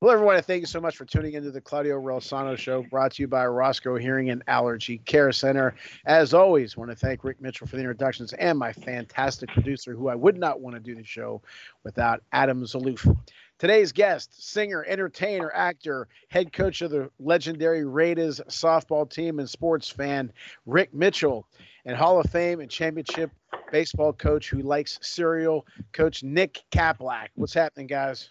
[0.00, 3.22] Hello, everyone, thank you so much for tuning into the Claudio Relsano Show, brought to
[3.24, 5.74] you by Roscoe Hearing and Allergy Care Center.
[6.06, 9.96] As always, I want to thank Rick Mitchell for the introductions and my fantastic producer,
[9.96, 11.42] who I would not want to do the show
[11.82, 13.12] without Adam Zaloof.
[13.58, 19.88] Today's guest, singer, entertainer, actor, head coach of the legendary Raiders softball team and sports
[19.88, 20.32] fan,
[20.64, 21.44] Rick Mitchell,
[21.86, 23.32] and Hall of Fame and championship
[23.72, 27.30] baseball coach who likes cereal, Coach Nick Kaplack.
[27.34, 28.30] What's happening, guys?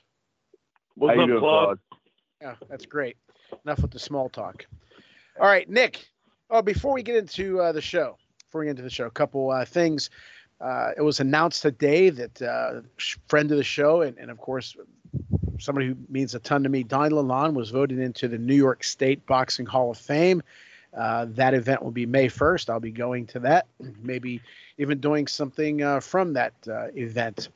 [0.98, 1.80] What's How up, you doing, Claude?
[1.90, 2.02] Claude?
[2.42, 3.18] Yeah, that's great.
[3.64, 4.66] Enough with the small talk.
[5.40, 6.08] All right, Nick.
[6.50, 9.12] Oh, before we get into uh, the show, before we get into the show, a
[9.12, 10.10] couple uh, things.
[10.60, 12.82] Uh, it was announced today that uh,
[13.28, 14.76] friend of the show, and, and of course,
[15.60, 18.84] somebody who means a ton to me, Don Lalonde, was voted into the New York
[18.84, 20.42] State Boxing Hall of Fame.
[20.96, 22.72] Uh, that event will be May 1st.
[22.72, 23.68] I'll be going to that,
[24.02, 24.42] maybe
[24.80, 27.50] even doing something uh, from that uh, event.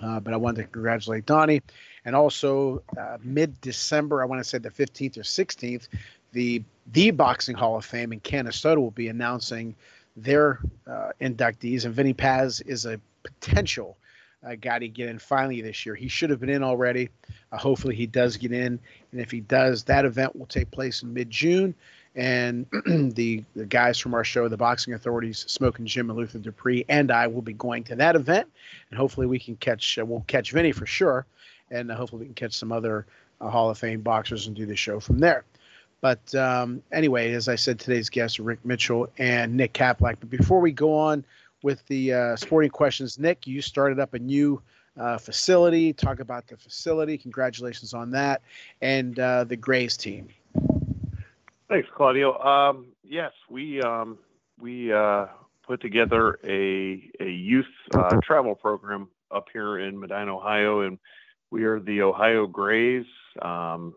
[0.00, 1.62] Uh, but I wanted to congratulate Donnie.
[2.04, 5.88] And also, uh, mid December, I want to say the 15th or 16th,
[6.32, 6.62] the
[6.92, 9.76] the Boxing Hall of Fame in Canastota will be announcing
[10.16, 11.84] their uh, inductees.
[11.84, 13.96] And Vinny Paz is a potential
[14.44, 15.94] uh, guy to get in finally this year.
[15.94, 17.10] He should have been in already.
[17.52, 18.80] Uh, hopefully, he does get in.
[19.12, 21.74] And if he does, that event will take place in mid June.
[22.16, 22.66] And
[23.14, 27.12] the, the guys from our show, the Boxing Authorities, Smoking Jim and Luther Dupree, and
[27.12, 28.48] I will be going to that event.
[28.90, 31.26] And hopefully, we can catch, uh, we'll catch Vinny for sure
[31.70, 33.06] and hopefully we can catch some other
[33.40, 35.44] uh, Hall of Fame boxers and do the show from there.
[36.00, 40.16] But um, anyway, as I said, today's guests are Rick Mitchell and Nick Kaplack.
[40.20, 41.24] But before we go on
[41.62, 44.62] with the uh, sporting questions, Nick, you started up a new
[44.98, 45.92] uh, facility.
[45.92, 47.18] Talk about the facility.
[47.18, 48.42] Congratulations on that,
[48.80, 50.28] and uh, the Grays team.
[51.68, 52.38] Thanks, Claudio.
[52.40, 54.18] Um, yes, we um,
[54.58, 55.26] we uh,
[55.66, 60.98] put together a a youth uh, travel program up here in Medina, Ohio, and
[61.50, 63.06] we are the Ohio Grays,
[63.42, 63.94] um,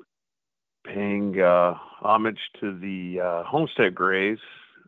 [0.86, 4.40] paying uh, homage to the uh, Homestead Grays.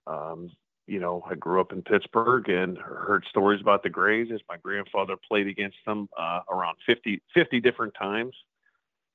[0.08, 0.52] Um,
[0.88, 4.58] you know, I grew up in Pittsburgh and heard stories about the Grays as my
[4.58, 8.36] grandfather played against them uh, around 50, 50 different times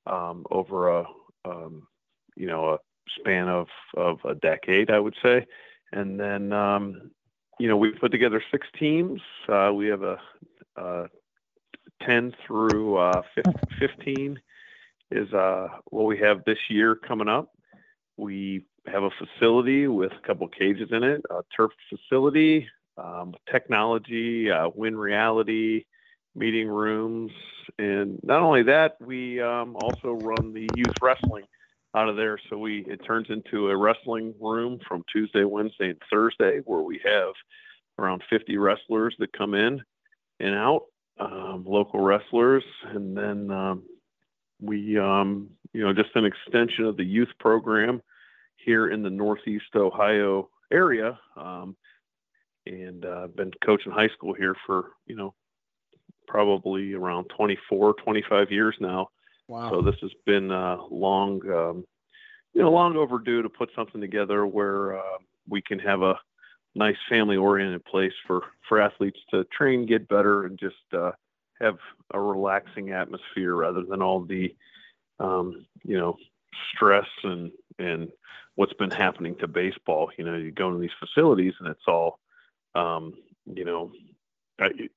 [0.05, 1.05] um, over a,
[1.45, 1.87] um,
[2.35, 2.77] you know, a
[3.19, 5.45] span of, of a decade, I would say.
[5.93, 7.11] And then, um,
[7.59, 9.21] you know, we put together six teams.
[9.47, 10.17] Uh, we have a,
[10.75, 11.05] a
[12.05, 13.21] 10 through uh,
[13.79, 14.39] 15
[15.11, 17.51] is uh, what we have this year coming up.
[18.17, 22.67] We have a facility with a couple cages in it, a turf facility,
[22.97, 25.85] um, technology, uh, win reality,
[26.35, 27.31] meeting rooms,
[27.77, 31.45] and not only that, we um, also run the youth wrestling
[31.95, 32.39] out of there.
[32.49, 37.01] So we it turns into a wrestling room from Tuesday, Wednesday, and Thursday, where we
[37.03, 37.33] have
[37.99, 39.81] around 50 wrestlers that come in
[40.39, 40.83] and out
[41.21, 43.83] um, local wrestlers, and then um,
[44.59, 48.01] we, um, you know, just an extension of the youth program
[48.57, 51.75] here in the Northeast Ohio area, um,
[52.65, 55.33] and uh, been coaching high school here for you know
[56.27, 59.09] probably around 24, 25 years now.
[59.47, 59.69] Wow.
[59.69, 61.85] So this has been uh, long, um,
[62.53, 65.17] you know, long overdue to put something together where uh,
[65.49, 66.15] we can have a
[66.75, 71.11] nice family-oriented place for for athletes to train, get better, and just uh,
[71.59, 71.77] have
[72.13, 74.55] a relaxing atmosphere rather than all the,
[75.19, 76.15] um, you know,
[76.73, 78.09] stress and and
[78.55, 80.11] what's been happening to baseball.
[80.17, 82.19] You know, you go into these facilities and it's all,
[82.75, 83.13] um,
[83.45, 83.91] you know,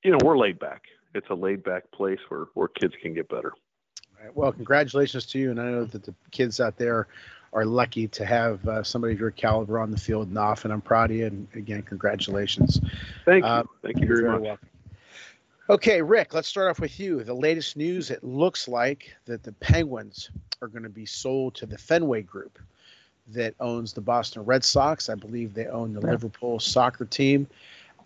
[0.03, 0.83] you know, we're laid back.
[1.13, 3.51] It's a laid back place where where kids can get better.
[3.51, 4.35] All right.
[4.35, 7.07] Well, congratulations to you, and I know that the kids out there
[7.55, 10.73] are lucky to have uh, somebody of your caliber on the field and off, and
[10.73, 11.25] I'm proud of you.
[11.27, 12.81] And again, congratulations.
[13.23, 13.49] Thank you.
[13.49, 14.41] Uh, Thank you very, You're much.
[14.41, 14.69] welcome.
[15.69, 17.23] Okay, Rick, let's start off with you.
[17.23, 20.29] The latest news it looks like that the Penguins
[20.61, 22.59] are going to be sold to the Fenway Group
[23.29, 25.09] that owns the Boston Red Sox.
[25.09, 27.47] I believe they own the Liverpool soccer team.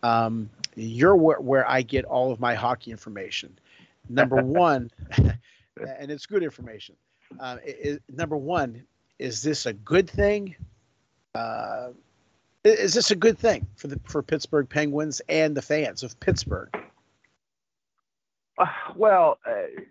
[0.04, 3.58] Um, you're where, where I get all of my hockey information.
[4.08, 6.96] Number one, and it's good information.
[7.40, 8.84] Uh, i- i- number one,
[9.20, 10.56] is this a good thing?
[11.36, 11.90] Uh,
[12.64, 16.70] is this a good thing for the for Pittsburgh Penguins and the fans of Pittsburgh?
[18.58, 19.82] Uh, Well, uh,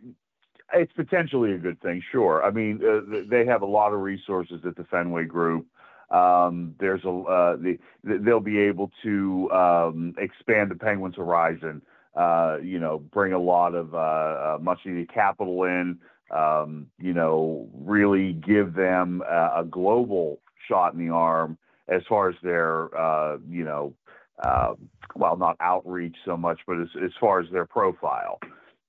[0.74, 2.44] it's potentially a good thing, sure.
[2.44, 5.66] I mean, uh, they have a lot of resources at the Fenway Group.
[6.10, 11.82] Um, there's a uh, the, they'll be able to um, expand the Penguins' horizon.
[12.14, 15.98] Uh, you know, bring a lot of much needed capital in.
[16.30, 21.56] Um, you know, really give them a, a, global shot in the arm
[21.88, 23.94] as far as their uh, you know,
[24.42, 24.74] uh,
[25.16, 28.38] well, not outreach so much, but as, as far as their profile.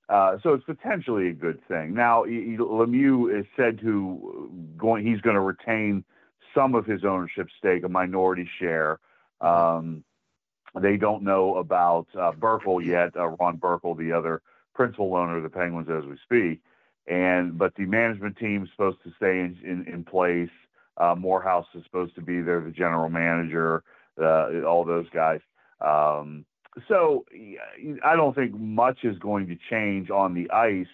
[0.09, 1.93] Uh, so it's potentially a good thing.
[1.93, 5.05] Now, Lemieux is said to going.
[5.05, 6.03] He's going to retain
[6.53, 8.99] some of his ownership stake, a minority share.
[9.39, 10.03] Um,
[10.79, 14.41] they don't know about uh, Burkle yet, uh, Ron Burkle, the other
[14.73, 16.61] principal owner of the Penguins as we speak.
[17.09, 20.49] And but the management team is supposed to stay in, in, in place.
[20.97, 23.83] Uh, Morehouse is supposed to be there, the general manager,
[24.21, 25.39] uh, all those guys.
[25.81, 26.45] Um,
[26.87, 27.25] so
[28.03, 30.87] I don't think much is going to change on the ice.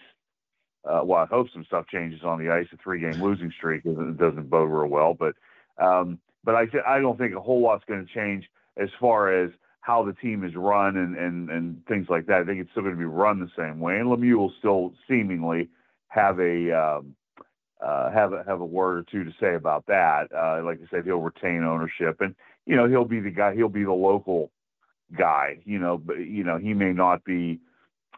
[0.88, 2.66] Uh, well, I hope some stuff changes on the ice.
[2.72, 5.34] A three-game losing streak doesn't, doesn't bode real well, but
[5.78, 8.44] um, but I I don't think a whole lot's going to change
[8.76, 12.40] as far as how the team is run and and and things like that.
[12.40, 14.94] I think it's still going to be run the same way, and Lemieux will still
[15.08, 15.68] seemingly
[16.08, 17.14] have a um,
[17.84, 20.28] uh, have a have a word or two to say about that.
[20.34, 23.54] Uh, like I said, he'll retain ownership, and you know he'll be the guy.
[23.54, 24.50] He'll be the local
[25.16, 25.58] guy.
[25.64, 27.60] You know, but you know he may not be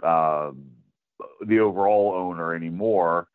[0.03, 0.53] uh,
[1.47, 3.29] the overall owner anymore.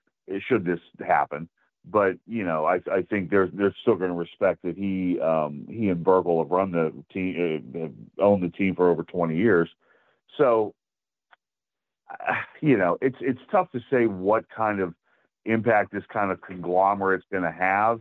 [0.48, 1.50] Should this happen,
[1.86, 5.66] but you know, I, I think they're they're still going to respect that he um,
[5.70, 9.70] he and Burkle have run the team, uh, owned the team for over 20 years.
[10.38, 10.74] So,
[12.62, 14.94] you know, it's it's tough to say what kind of
[15.45, 18.00] impact this kind of conglomerate's going to have,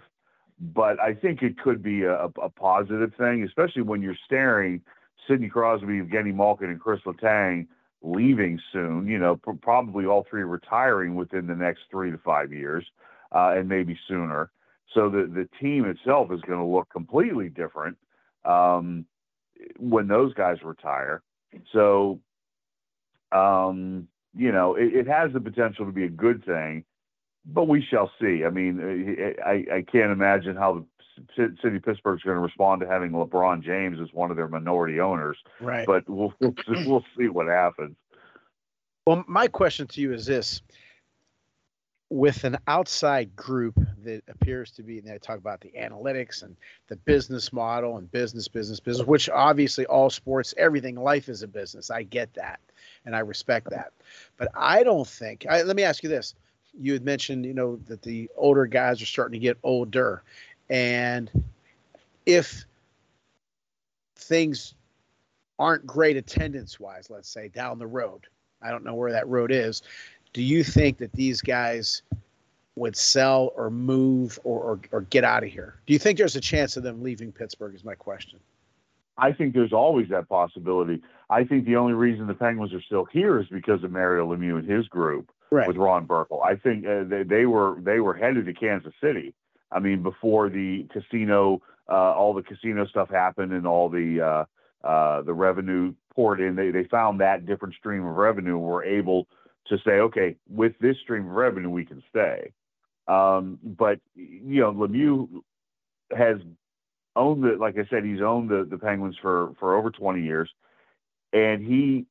[0.60, 4.80] but I think it could be a, a positive thing, especially when you're staring
[5.26, 7.66] Sidney Crosby, Evgeny Malkin, and Chris Letang
[8.02, 9.06] leaving soon.
[9.06, 12.84] You know, probably all three retiring within the next three to five years
[13.32, 14.50] uh, and maybe sooner.
[14.94, 17.96] So the the team itself is going to look completely different
[18.44, 19.06] um,
[19.78, 21.22] when those guys retire.
[21.72, 22.20] So,
[23.32, 26.84] um, you know, it, it, has the potential to be a good thing,
[27.44, 28.44] but we shall see.
[28.44, 30.84] I mean, I, I can't imagine how
[31.36, 34.36] the city of Pittsburgh is going to respond to having LeBron James as one of
[34.36, 35.36] their minority owners.
[35.60, 35.86] Right.
[35.86, 37.96] But we'll we'll, we'll see what happens.
[39.06, 40.62] Well, my question to you is this:
[42.12, 43.74] with an outside group
[44.04, 46.56] that appears to be, and they talk about the analytics and
[46.88, 51.48] the business model and business, business, business, which obviously all sports, everything, life is a
[51.48, 51.90] business.
[51.90, 52.60] I get that
[53.04, 53.92] and I respect that.
[54.36, 56.34] But I don't think, I, let me ask you this.
[56.78, 60.22] You had mentioned, you know, that the older guys are starting to get older.
[60.70, 61.30] And
[62.24, 62.64] if
[64.16, 64.74] things
[65.58, 68.26] aren't great attendance wise, let's say down the road,
[68.62, 69.82] I don't know where that road is
[70.32, 72.02] do you think that these guys
[72.76, 75.74] would sell or move or, or, or get out of here?
[75.86, 77.74] Do you think there's a chance of them leaving Pittsburgh?
[77.74, 78.38] Is my question.
[79.18, 81.02] I think there's always that possibility.
[81.32, 84.58] I think the only reason the Penguins are still here is because of Mario Lemieux
[84.58, 85.66] and his group right.
[85.66, 86.44] with Ron Burkle.
[86.44, 89.34] I think uh, they, they were they were headed to Kansas City.
[89.70, 94.86] I mean, before the casino, uh, all the casino stuff happened and all the uh,
[94.86, 98.84] uh the revenue poured in, they they found that different stream of revenue and were
[98.84, 99.26] able
[99.68, 102.52] to say, okay, with this stream of revenue, we can stay.
[103.08, 105.28] Um, but you know, Lemieux
[106.14, 106.36] has
[107.16, 110.50] owned the, like I said, he's owned the, the Penguins for for over 20 years,
[111.32, 112.06] and he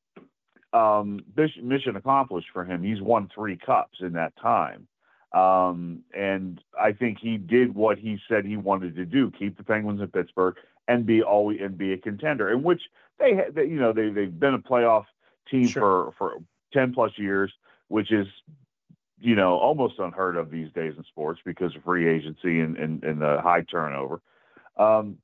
[0.72, 2.82] um, mission accomplished for him.
[2.82, 4.86] He's won three cups in that time.
[5.32, 9.64] Um, and I think he did what he said he wanted to do: keep the
[9.64, 10.56] Penguins in Pittsburgh
[10.88, 12.50] and be always and be a contender.
[12.50, 12.82] In which
[13.18, 15.04] they, they you know, they they've been a playoff
[15.50, 16.12] team sure.
[16.18, 17.52] for for 10 plus years,
[17.88, 18.26] which is,
[19.20, 23.04] you know, almost unheard of these days in sports because of free agency and, and,
[23.04, 24.20] and the high turnover.
[24.76, 25.18] Um,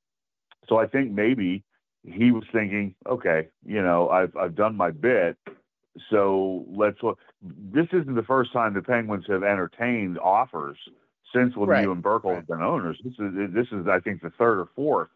[0.69, 1.65] so I think maybe
[2.05, 5.37] he was thinking, okay, you know, I've, I've done my bit.
[6.11, 7.19] So let's look.
[7.43, 10.79] This isn't the first time the Penguins have entertained offers
[11.35, 11.89] since Lemieux right.
[11.89, 12.99] and Burkle have been owners.
[13.03, 15.11] This is this is I think the third or fourth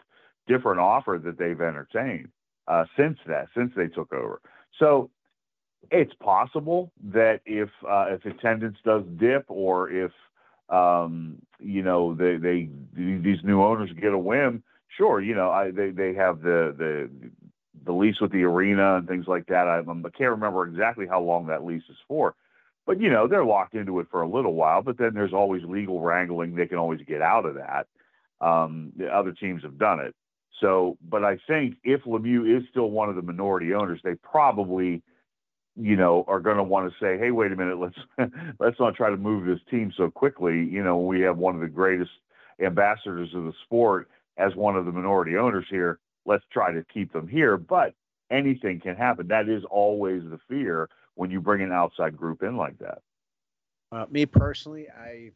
[0.48, 2.30] different offer that they've entertained
[2.66, 4.40] uh, since that since they took over.
[4.78, 5.10] So
[5.90, 10.12] it's possible that if uh, if attendance does dip or if
[10.68, 14.62] um, you know they, they these new owners get a whim,
[14.96, 17.10] sure, you know I, they they have the the
[17.84, 19.66] the lease with the arena and things like that.
[19.66, 22.34] I, I can't remember exactly how long that lease is for,
[22.86, 24.82] but you know they're locked into it for a little while.
[24.82, 27.86] But then there's always legal wrangling; they can always get out of that.
[28.40, 30.14] Um, the other teams have done it.
[30.60, 35.02] So, but I think if Lemieux is still one of the minority owners, they probably
[35.76, 38.30] you know, are going to want to say, "Hey, wait a minute, let's
[38.60, 41.60] let's not try to move this team so quickly." You know, we have one of
[41.60, 42.10] the greatest
[42.62, 45.98] ambassadors of the sport as one of the minority owners here.
[46.24, 47.56] Let's try to keep them here.
[47.56, 47.94] But
[48.30, 49.28] anything can happen.
[49.28, 53.02] That is always the fear when you bring an outside group in like that.
[53.90, 55.30] Uh, me personally, I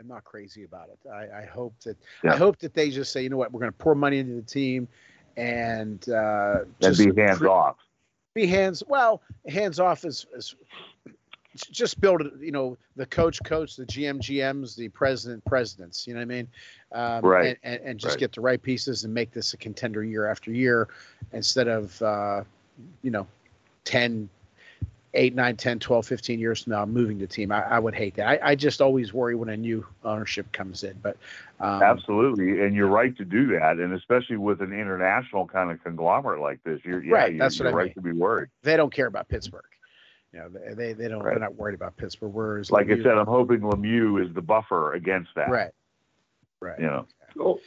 [0.00, 1.08] I'm not crazy about it.
[1.08, 2.32] I, I hope that Yeah.
[2.32, 4.34] I hope that they just say, you know what, we're going to pour money into
[4.34, 4.88] the team
[5.36, 7.76] and uh, And just be hands cre- off.
[8.34, 10.56] be hands well hands off is, is
[11.56, 16.14] just build it you know the coach coach the gm gms the president presidents you
[16.14, 16.48] know what i mean?
[16.92, 17.46] Um, Right.
[17.46, 18.20] and, and, and just Right.
[18.20, 20.88] get the right pieces and make this a contender year after year
[21.32, 22.42] instead of uh,
[23.02, 23.26] you know
[23.84, 24.28] 10
[25.14, 27.52] 8 9 10 12 15 years from now moving the team.
[27.52, 28.28] I, I would hate that.
[28.28, 31.16] I, I just always worry when a new ownership comes in but
[31.60, 35.82] um, Absolutely, and you're right to do that, and especially with an international kind of
[35.84, 38.48] conglomerate like this, you're yeah, Right, you're, that's what you're I right to be worried.
[38.62, 39.64] they don't care about pittsburgh
[40.32, 41.32] you know they, they, they don't Right.
[41.32, 44.92] they're not worried about pittsburgh whereas Like I said, I'm hoping Lemieux is the buffer
[44.94, 45.48] against that.
[45.50, 45.72] right
[46.60, 47.06] right You know,
[47.38, 47.60] Oh,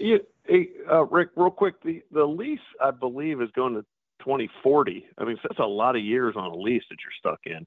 [0.00, 3.82] you, hey, uh, Rick, real quick, the, the lease, I believe, is going to
[4.20, 5.06] 2040.
[5.16, 7.64] I mean, that's a lot of years on a lease that you're stuck in.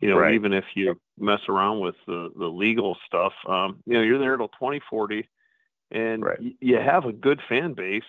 [0.00, 0.34] You know, Right.
[0.34, 4.36] even if you mess around with the, the legal stuff, um, you know, you're there
[4.36, 5.28] till 2040
[5.90, 6.40] and Right.
[6.40, 8.02] y- you have a good fan base.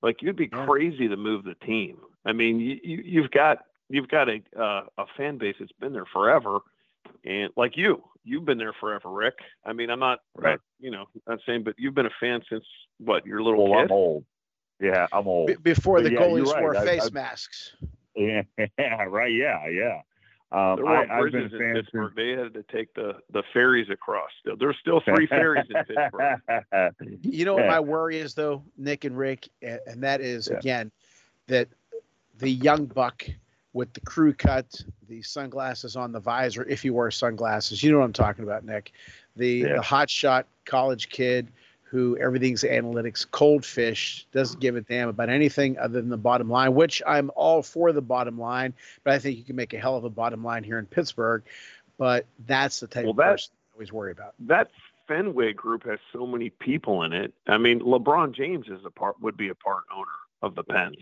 [0.00, 1.98] Like you'd be crazy to move the team.
[2.24, 5.92] I mean, you, you, you've got, you've got a, uh, a fan base that's been
[5.92, 6.60] there forever.
[7.24, 9.38] And like you, you've been there forever, Rick.
[9.64, 10.52] I mean, I'm not, Right.
[10.52, 12.64] not, you know, not saying, but you've been a fan since
[12.98, 13.86] what your little well, kid.
[13.86, 14.24] I'm old.
[14.80, 15.48] Yeah, I'm old.
[15.48, 16.62] Be- before But the yeah, you're goalies right.
[16.62, 17.74] wore I- face I- masks.
[18.14, 18.42] Yeah,
[19.06, 19.32] right.
[19.32, 20.00] Yeah, yeah.
[20.50, 22.12] Um, There I, weren't I've been bridges a in fan since Pittsburgh.
[22.16, 24.30] They had to take the, the ferries across.
[24.40, 26.40] Still, There's still three ferries in Pittsburgh.
[27.22, 27.70] You know what Yeah.
[27.70, 30.58] my worry is, though, Nick and Rick, and, and that is Yeah.
[30.58, 30.92] again
[31.48, 31.68] that
[32.38, 33.26] the young buck
[33.78, 34.66] with the crew cut,
[35.08, 38.64] the sunglasses on the visor, if you wear sunglasses, you know what I'm talking about,
[38.64, 38.90] Nick.
[39.36, 39.74] The Yeah.
[39.76, 41.46] the hot shot college kid
[41.82, 46.50] who everything's analytics, cold fish, doesn't give a damn about anything other than the bottom
[46.50, 49.78] line, which I'm all for the bottom line, but I think you can make a
[49.78, 51.44] hell of a bottom line here in Pittsburgh.
[51.98, 54.34] But that's the type Well, of that- person I always worry about.
[54.40, 54.70] That
[55.06, 57.32] Fenway group has so many people in it.
[57.46, 60.96] I mean, LeBron James is a part would be a part owner of the Pens.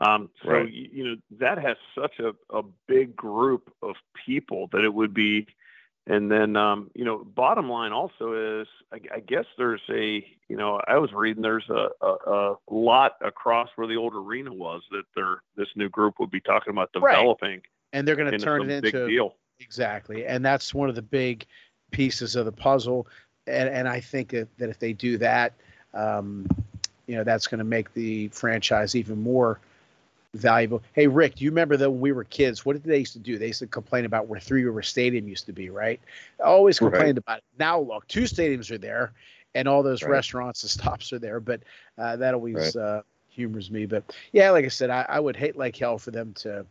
[0.00, 0.64] Um, so Right.
[0.64, 5.12] y- you know that has such a, a big group of people that it would
[5.14, 5.46] be.
[6.06, 10.56] And then um, you know, bottom line also is I, I guess there's a you
[10.56, 14.82] know I was reading there's a, a, a lot across where the old arena was
[14.90, 17.62] that they're this new group would be talking about developing, Right.
[17.92, 19.34] And they're going to turn it big into deal.
[19.60, 20.24] Exactly.
[20.24, 21.44] And that's one of the big
[21.90, 23.06] pieces of the puzzle.
[23.46, 25.52] And, and I think that, that if they do that,
[25.92, 26.46] um,
[27.06, 29.60] you know, that's going to make the franchise even more
[30.34, 30.82] valuable.
[30.92, 33.18] Hey, Rick, do you remember that when we were kids, what did they used to
[33.18, 33.38] do?
[33.38, 36.00] They used to complain about where Three River Stadium used to be, right?
[36.44, 36.90] Always Right.
[36.90, 37.44] complained about it.
[37.58, 39.12] Now, look, two stadiums are there
[39.54, 40.10] and all those Right.
[40.10, 41.40] restaurants and stops are there.
[41.40, 41.60] But
[41.98, 43.86] uh, that always uh, humors me.
[43.86, 46.64] But yeah, like I said, I, I would hate like hell for them to.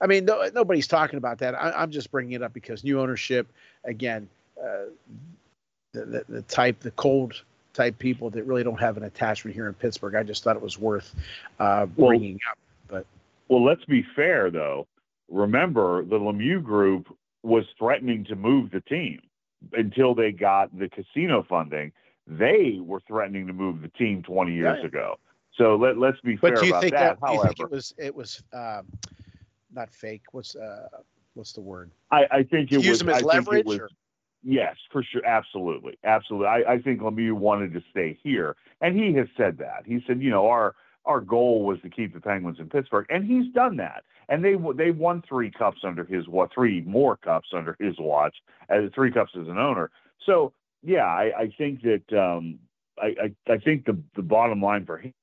[0.00, 1.56] I mean, no, nobody's talking about that.
[1.56, 3.48] I, I'm just bringing it up because new ownership,
[3.82, 4.28] again,
[4.62, 4.84] uh,
[5.92, 7.42] the, the the type, the cold
[7.74, 10.14] type people that really don't have an attachment here in Pittsburgh.
[10.14, 11.12] I just thought it was worth
[11.58, 12.56] uh, Well- bringing up.
[13.48, 14.86] Well, let's be fair though.
[15.28, 17.06] Remember, the Lemieux group
[17.42, 19.20] was threatening to move the team
[19.72, 21.92] until they got the casino funding.
[22.26, 24.84] They were threatening to move the team 20 years Right.
[24.84, 25.16] ago.
[25.56, 27.20] So let let's be But fair do you about think that.
[27.20, 27.26] that?
[27.26, 28.86] do you However, think it was it was um,
[29.72, 30.22] not fake?
[30.32, 30.88] What's uh,
[31.34, 31.90] what's the word?
[32.10, 33.66] I, I think it Use was them as I think it leverage.
[33.66, 33.88] was- or-
[34.44, 35.24] Yes, for sure.
[35.26, 35.98] Absolutely.
[36.04, 36.46] Absolutely.
[36.46, 38.54] I, I think Lemieux wanted to stay here.
[38.80, 39.82] And he has said that.
[39.84, 40.76] He said, you know, our
[41.08, 43.06] our goal was to keep the Penguins in Pittsburgh.
[43.08, 44.04] And he's done that.
[44.28, 48.36] And they they won three cups under his what three more cups under his watch,
[48.68, 49.90] as three cups as an owner.
[50.26, 52.58] So yeah, I, I think that um
[53.00, 53.14] I,
[53.48, 55.14] I, I think the the bottom line for him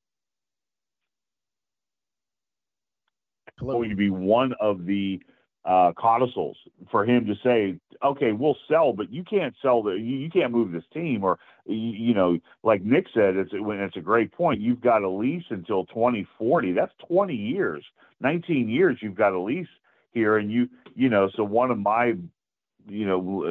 [3.47, 5.21] is going to be one of the
[5.65, 6.57] uh, codicils
[6.91, 10.51] for him to say, okay, we'll sell, but you can't sell the, you, you can't
[10.51, 14.61] move this team, or you, you know, like Nick said, it's it's a great point.
[14.61, 16.73] You've got a lease until 2040.
[16.73, 17.83] That's 20 years,
[18.21, 18.99] 19 years.
[19.01, 19.67] You've got a lease
[20.11, 22.13] here, and you, you know, so one of my,
[22.87, 23.49] you know,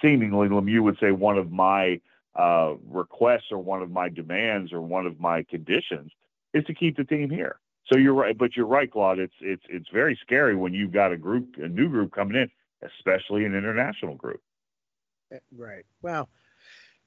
[0.00, 2.00] seemingly Lemieux would say one of my
[2.34, 6.10] uh, requests or one of my demands or one of my conditions
[6.54, 7.58] is to keep the team here.
[7.86, 9.18] So you're right, but you're right, Claude.
[9.18, 12.50] It's it's it's very scary when you've got a group, a new group coming in,
[12.86, 14.40] especially an international group.
[15.32, 15.84] Eh, Right.
[16.00, 16.28] Well,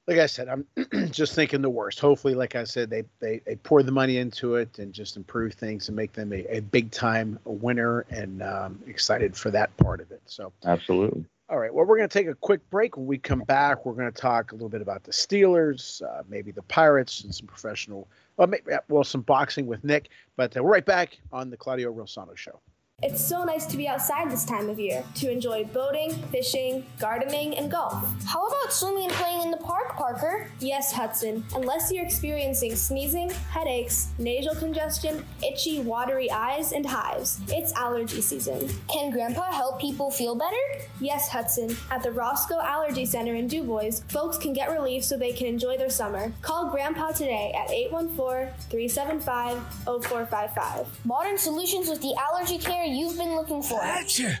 [0.06, 0.66] like I said, I'm
[1.10, 1.98] just thinking the worst.
[1.98, 5.54] Hopefully, like I said, they they, they pour the money into it and just improve
[5.54, 10.00] things and make them a, a big time winner and um, excited for that part
[10.00, 10.22] of it.
[10.26, 11.24] So Absolutely.
[11.48, 11.72] All right.
[11.72, 12.96] Well, we're going to take a quick break.
[12.96, 16.22] When we come back, we're going to talk a little bit about the Steelers, uh,
[16.28, 20.08] maybe the Pirates, and some professional, well, maybe, well some boxing with Nick.
[20.36, 22.60] But uh, we're right back on the Claudio Rosano Show.
[23.02, 27.54] It's so nice to be outside this time of year to enjoy boating, fishing, gardening,
[27.58, 28.02] and golf.
[28.24, 30.50] How about swimming and playing in the park, Parker?
[30.60, 31.44] Yes, Hudson.
[31.54, 38.66] Unless you're experiencing sneezing, headaches, nasal congestion, itchy, watery eyes, and hives, it's allergy season.
[38.90, 40.56] Can Grandpa help people feel better?
[40.98, 41.76] Yes, Hudson.
[41.90, 45.76] At the Roscoe Allergy Center in DuBois, folks can get relief so they can enjoy
[45.76, 46.32] their summer.
[46.40, 51.04] Call Grandpa today at 814 375 0455.
[51.04, 53.80] Modern solutions with the allergy care you've been looking for.
[53.80, 54.40] Gotcha.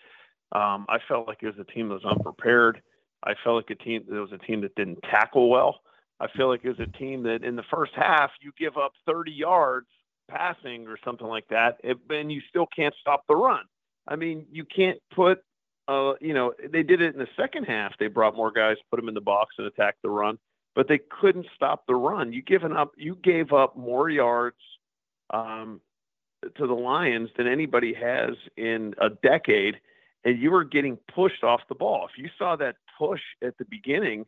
[0.52, 2.82] Um, I felt like it was a team that was unprepared.
[3.22, 5.80] I felt like a team that was a team that didn't tackle well.
[6.18, 8.92] I feel like it was a team that in the first half you give up
[9.06, 9.86] 30 yards
[10.28, 11.78] passing or something like that,
[12.10, 13.64] and you still can't stop the run.
[14.06, 15.42] I mean, you can't put,
[15.86, 17.92] uh, you know, they did it in the second half.
[17.98, 20.38] They brought more guys, put them in the box, and attacked the run
[20.74, 22.32] but they couldn't stop the run.
[22.32, 24.56] You given up, you gave up more yards
[25.32, 25.80] um,
[26.56, 29.76] to the Lions than anybody has in a decade,
[30.24, 32.08] and you were getting pushed off the ball.
[32.10, 34.26] If you saw that push at the beginning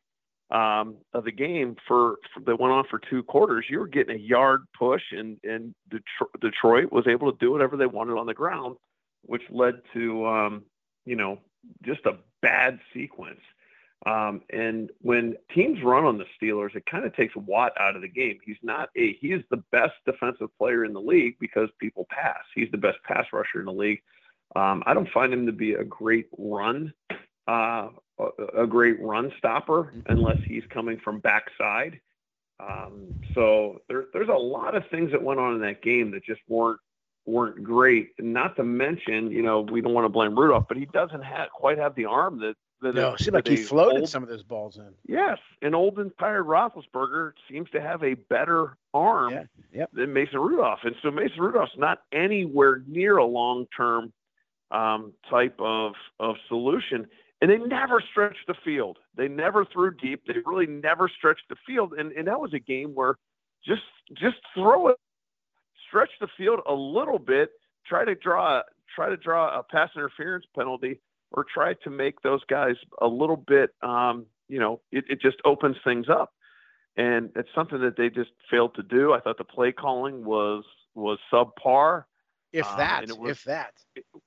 [0.51, 4.17] um, of the game for, for, that went on for two quarters, you were getting
[4.17, 8.27] a yard push, and and Detroit, Detroit was able to do whatever they wanted on
[8.27, 8.77] the ground,
[9.23, 10.63] which led to um,
[11.05, 11.41] you know
[11.85, 13.41] just a bad sequence.
[14.05, 18.03] Um, and when teams run on the Steelers, it kind of takes Watt out of
[18.03, 18.39] the game.
[18.45, 22.43] He's not a he is the best defensive player in the league because people pass.
[22.55, 24.03] He's the best pass rusher in the league.
[24.55, 26.93] Um, I don't find him to be a great run
[27.49, 27.89] uh,
[28.57, 32.01] a, great run stopper unless he's coming from backside.
[32.59, 36.25] Um, so there, there's a lot of things that went on in that game that
[36.25, 36.81] just weren't
[37.27, 38.11] weren't great.
[38.21, 41.51] not to mention, you know, we don't want to blame Rudolph, but he doesn't have
[41.51, 44.29] quite have the arm that that no, it seemed like he floated old, some of
[44.29, 44.93] those balls in.
[45.07, 49.91] Yes, and old and tired Roethlisberger seems to have a better arm yeah, yep.
[49.93, 54.12] than Mason Rudolph, and so Mason Rudolph's not anywhere near a long-term
[54.71, 57.07] um, type of of solution.
[57.43, 58.99] And they never stretched the field.
[59.15, 60.23] They never threw deep.
[60.27, 61.93] They really never stretched the field.
[61.93, 63.17] And and that was a game where
[63.65, 63.83] just
[64.15, 64.97] just throw it,
[65.87, 67.51] stretch the field a little bit,
[67.87, 68.62] try to draw
[68.95, 71.01] try to draw a pass interference penalty
[71.33, 75.37] or try to make those guys a little bit, um, you know, it, it just
[75.45, 76.33] opens things up.
[76.97, 79.12] And it's something that they just failed to do.
[79.12, 82.05] I thought the play calling was was subpar.
[82.53, 83.75] If Um, that, it was- if that.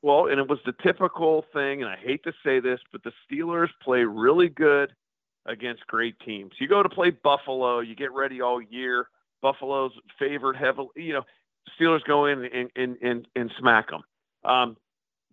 [0.03, 3.11] Well, and it was the typical thing, and I hate to say this, but the
[3.25, 4.93] Steelers play really good
[5.47, 6.53] against great teams.
[6.59, 9.09] You go to play Buffalo, you get ready all year.
[9.41, 10.89] Buffalo's favored heavily.
[10.95, 11.25] You know,
[11.79, 14.03] Steelers go in and and and, and smack them.
[14.43, 14.77] Um,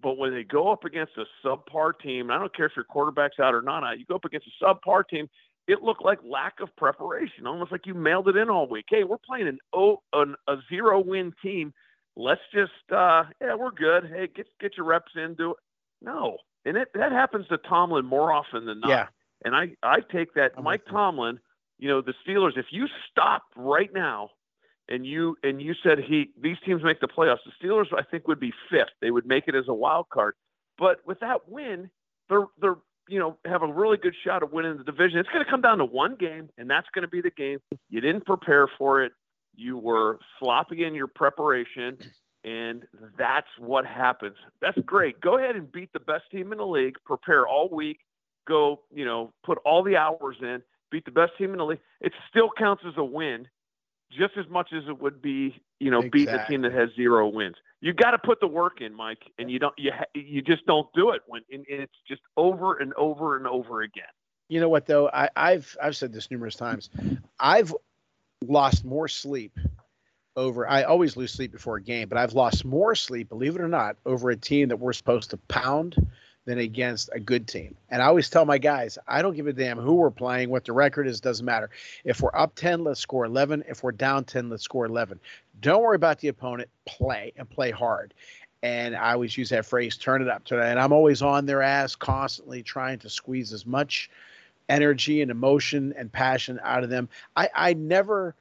[0.02, 3.38] but when they go up against a subpar team, I don't care if your quarterback's
[3.40, 5.28] out or not, you go up against a subpar team.
[5.66, 8.84] It looked like lack of preparation, almost like you mailed it in all week.
[8.88, 11.72] Hey, we're playing an o an, a zero win team.
[12.16, 14.04] Let's just uh, yeah, we're good.
[14.04, 15.34] Hey, get get your reps in.
[15.34, 15.56] Do it.
[16.00, 18.90] No, and it that happens to Tomlin more often than not.
[18.90, 19.06] Yeah.
[19.44, 20.82] And I I take that I'm Mike.
[20.88, 21.40] Tomlin.
[21.78, 22.56] You know the Steelers.
[22.56, 24.30] If you stop right now
[24.88, 28.28] and you and you said he these teams make the playoffs, the Steelers I think
[28.28, 28.90] would be fifth.
[29.00, 30.34] They would make it as a wild card.
[30.78, 31.90] But with that win,
[32.28, 32.76] they're they're
[33.08, 35.18] you know have a really good shot of winning the division.
[35.18, 37.58] It's going to come down to one game, and that's going to be the game.
[37.88, 39.12] You didn't prepare for it.
[39.54, 41.98] You were sloppy in your preparation,
[42.44, 42.84] and
[43.18, 44.36] that's what happens.
[44.60, 45.20] That's great.
[45.20, 46.96] Go ahead and beat the best team in the league.
[47.04, 48.00] Prepare all week.
[48.46, 50.62] Go, you know, put all the hours in.
[50.90, 51.80] Beat the best team in the league.
[52.00, 53.48] It still counts as a win,
[54.16, 57.28] just as much as it would be, you know, beating a team that has zero
[57.28, 57.56] wins.
[57.80, 59.74] You got to put the work in, Mike, and you don't.
[59.78, 63.46] You ha- you just don't do it when and it's just over and over and
[63.46, 64.04] over again.
[64.48, 65.08] You know what though?
[65.08, 66.90] I, I've I've said this numerous times.
[67.38, 67.74] I've
[68.44, 69.58] lost more sleep
[70.36, 70.68] over.
[70.68, 73.68] I always lose sleep before a game, but I've lost more sleep, believe it or
[73.68, 75.96] not, over a team that we're supposed to pound
[76.46, 77.76] than against a good team.
[77.90, 80.64] And I always tell my guys, I don't give a damn who we're playing, what
[80.64, 81.70] the record is, doesn't matter.
[82.04, 83.64] If we're up 10, let's score 11.
[83.68, 85.20] If we're down 10, let's score 11.
[85.60, 86.70] Don't worry about the opponent.
[86.86, 88.14] Play and play hard.
[88.62, 90.42] And I always use that phrase, turn it up.
[90.50, 90.52] It.
[90.52, 94.08] And I'm always on their ass, constantly trying to squeeze as much
[94.68, 97.08] energy and emotion and passion out of them.
[97.36, 98.36] I, I never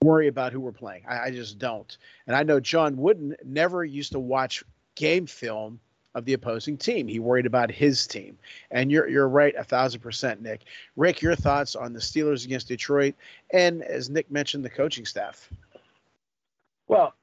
[0.00, 1.02] worry about who we're playing.
[1.08, 1.96] I, I just don't.
[2.28, 4.62] And I know John Wooden never used to watch
[4.94, 5.80] game film
[6.18, 7.08] of the opposing team.
[7.08, 8.36] He worried about his team.
[8.70, 10.64] And you're you're right a thousand percent, Nick.
[10.96, 13.14] Rick, your thoughts on the Steelers against Detroit,
[13.52, 15.48] and as Nick mentioned, the coaching staff.
[16.88, 17.14] Well,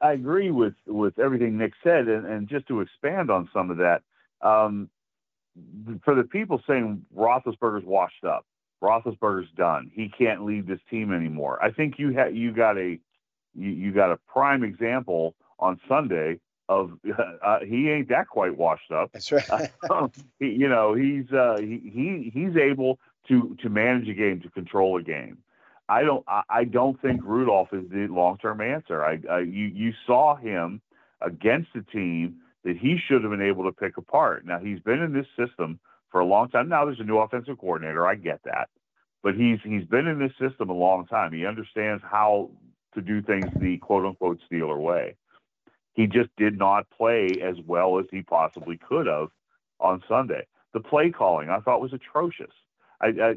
[0.00, 3.76] I agree with with everything Nick said, and, and just to expand on some of
[3.76, 4.02] that,
[4.40, 4.88] um,
[6.04, 8.44] for the people saying Roethlisberger's washed up,
[8.82, 11.62] Roethlisberger's done, he can't lead this team anymore.
[11.62, 12.98] I think you had you got a
[13.54, 16.98] you, you got a prime example on Sunday of
[17.44, 19.12] uh, he ain't that quite washed up.
[19.12, 19.44] That's right.
[20.38, 22.98] he, you know, he's uh, he, he he's able
[23.28, 25.38] to to manage a game, to control a game.
[25.88, 29.04] I don't I, I don't think Rudolph is the long term answer.
[29.04, 30.80] I, I you you saw him
[31.20, 34.46] against a team that he should have been able to pick apart.
[34.46, 35.78] Now he's been in this system
[36.10, 36.68] for a long time.
[36.68, 38.06] Now there's a new offensive coordinator.
[38.06, 38.70] I get that,
[39.22, 41.32] but he's he's been in this system a long time.
[41.32, 42.50] He understands how
[42.94, 45.16] to do things the quote unquote Steeler way.
[45.94, 49.28] He just did not play as well as he possibly could have
[49.80, 50.46] on Sunday.
[50.72, 52.50] The play calling I thought was atrocious.
[53.00, 53.34] I, I,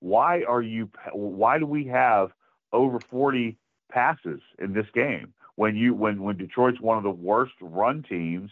[0.00, 0.90] why are you?
[1.12, 2.30] Why do we have
[2.72, 3.56] over 40
[3.90, 8.50] passes in this game when you when when Detroit's one of the worst run teams?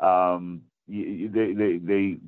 [0.00, 2.18] Um, they they they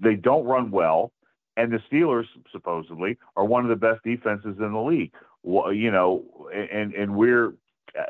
[0.00, 1.12] they don't run well,
[1.56, 5.12] and the Steelers supposedly are one of the best defenses in the league.
[5.42, 6.24] Well, you know,
[6.54, 7.54] and and we're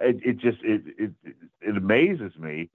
[0.01, 1.11] it, it just it, it
[1.61, 2.71] it amazes me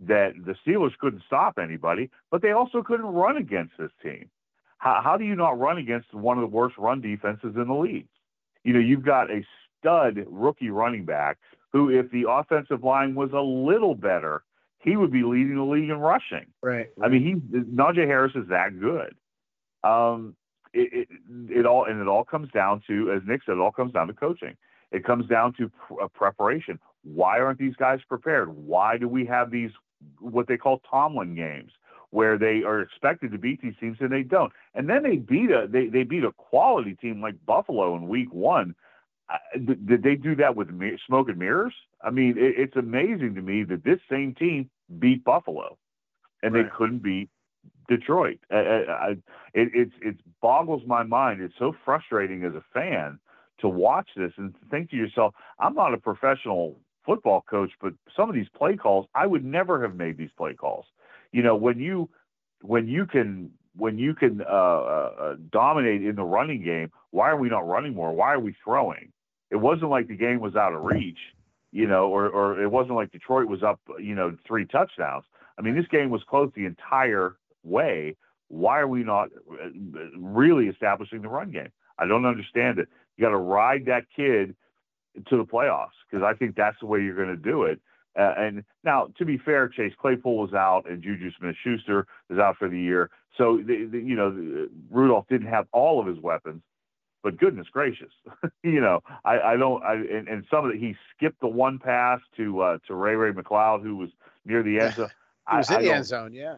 [0.00, 4.30] that the Steelers couldn't stop anybody, but they also couldn't run against this team.
[4.78, 7.74] How, how do you not run against one of the worst run defenses in the
[7.74, 8.08] league?
[8.64, 9.44] You know, you've got a
[9.78, 11.38] stud rookie running back
[11.72, 14.42] who, if the offensive line was a little better,
[14.78, 16.46] he would be leading the league in rushing.
[16.62, 16.88] Right.
[17.02, 19.14] I mean, he Najee Harris is that good.
[19.84, 20.34] Um,
[20.72, 23.72] it, it, it all and it all comes down to, as Nick said, it all
[23.72, 24.56] comes down to coaching.
[24.92, 26.78] It comes down to pr- uh, preparation.
[27.02, 28.48] Why aren't these guys prepared?
[28.54, 29.70] Why do we have these
[30.18, 31.72] what they call Tomlin games?
[32.10, 34.52] where they are expected to beat these teams and they don't.
[34.74, 38.32] And then they beat a they, they beat a quality team like Buffalo in week
[38.32, 38.74] one.
[39.32, 41.74] Uh, did, did they do that with me- smoke and mirrors?
[42.02, 45.78] I mean, it, it's amazing to me that this same team beat Buffalo,
[46.42, 46.64] and Right.
[46.64, 47.30] they couldn't beat
[47.88, 48.40] Detroit.
[48.50, 49.10] I, I, I,
[49.54, 51.40] it it's it boggles my mind.
[51.40, 53.20] It's so frustrating as a fan
[53.60, 58.28] to watch this and think to yourself, I'm not a professional football coach, but some
[58.28, 60.86] of these play calls, I would never have made these play calls.
[61.32, 62.08] You know when you
[62.62, 67.36] when you can when you can uh, uh, dominate in the running game why are
[67.36, 68.12] we not running more?
[68.12, 69.12] Why are we throwing?
[69.50, 71.18] It wasn't like the game was out of reach
[71.72, 75.24] you know or or it wasn't like detroit was up you know three touchdowns.
[75.58, 78.16] I mean this game was close the entire way.
[78.48, 79.68] Why are we not uh,
[80.18, 84.54] really establishing the run game i don't understand it you got to ride that kid
[85.28, 87.80] to the playoffs because i think that's the way you're going to do it
[88.18, 92.56] Uh, and now, to be fair, Chase Claypool was out and Juju Smith-Schuster is out
[92.58, 93.08] for the year.
[93.38, 96.62] So, the, the, you know, Rudolph didn't have all of his weapons,
[97.22, 98.12] but goodness gracious,
[98.64, 101.78] you know, I, I don't, I, and, and some of it, he skipped the one
[101.78, 104.10] pass to, uh, to Ray Ray McCloud, who was
[104.44, 105.10] near the end zone.
[105.48, 106.56] he was I, in the end zone, yeah.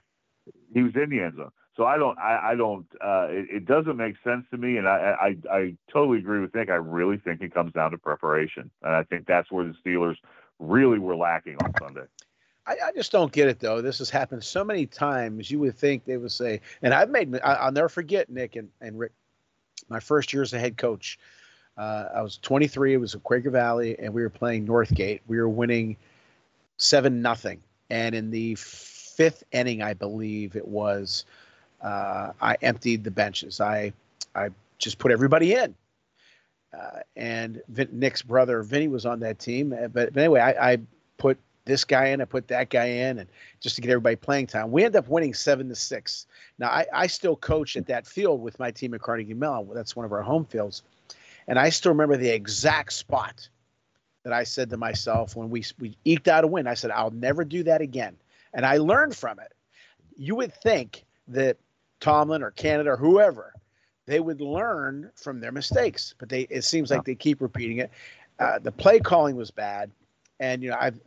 [0.72, 1.50] he was in the end zone.
[1.76, 4.76] So I don't, I, I don't, uh, it, it doesn't make sense to me.
[4.76, 6.68] And I, I, I totally agree with Nick.
[6.68, 8.70] I really think it comes down to preparation.
[8.82, 10.16] And I think that's where the Steelers
[10.58, 12.06] really were lacking on Sunday.
[12.66, 13.80] I, I just don't get it though.
[13.80, 15.50] This has happened so many times.
[15.50, 17.34] You would think they would say, and I've made.
[17.42, 19.12] I, I'll never forget Nick and, and Rick.
[19.88, 21.18] My first year as a head coach,
[21.76, 22.94] uh, I was 23.
[22.94, 25.20] It was at Quaker Valley, and we were playing Northgate.
[25.26, 25.96] We were winning
[26.76, 31.24] seven nothing, and in the fifth inning, I believe it was,
[31.82, 33.60] uh, I emptied the benches.
[33.60, 33.92] I
[34.34, 35.74] I just put everybody in.
[36.72, 40.72] Uh, and Vin, Nick's brother Vinny was on that team, uh, but, but anyway, I,
[40.72, 40.78] I
[41.18, 43.28] put this guy in, I put that guy in, and
[43.60, 44.72] just to get everybody playing time.
[44.72, 46.26] We end up winning seven to six.
[46.58, 49.68] Now I, I still coach at that field with my team at Carnegie Mellon.
[49.74, 50.82] That's one of our home fields,
[51.46, 53.48] and I still remember the exact spot
[54.24, 56.66] that I said to myself when we we eked out a win.
[56.66, 58.16] I said I'll never do that again,
[58.54, 59.52] and I learned from it.
[60.16, 61.58] You would think that
[62.02, 63.54] Tomlin or Canada or whoever
[64.06, 67.90] they would learn from their mistakes, but they it seems like they keep repeating it.
[68.38, 69.90] Uh, the play calling was bad,
[70.40, 71.00] and you know I've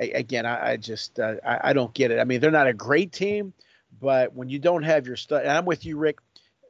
[0.00, 2.20] a- again, I, I just uh, I, I don't get it.
[2.20, 3.52] I mean, they're not a great team,
[4.00, 6.18] but when you don't have your stuff, and I'm with you, Rick.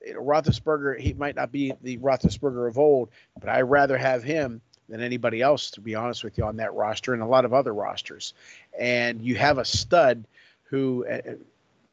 [0.07, 4.22] You know, Roethlisberger, he might not be the Roethlisberger of old, but I'd rather have
[4.22, 7.44] him than anybody else, to be honest with you, on that roster and a lot
[7.44, 8.33] of other rosters.
[8.79, 10.25] And you have a stud
[10.64, 11.35] who, uh,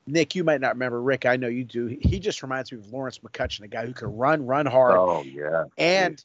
[0.06, 1.02] Nick, you might not remember.
[1.02, 1.88] Rick, I know you do.
[2.02, 5.24] He just reminds me of Lawrence McCutcheon, a guy who can run, run hard, Oh
[5.24, 5.66] yeah.
[5.78, 6.24] and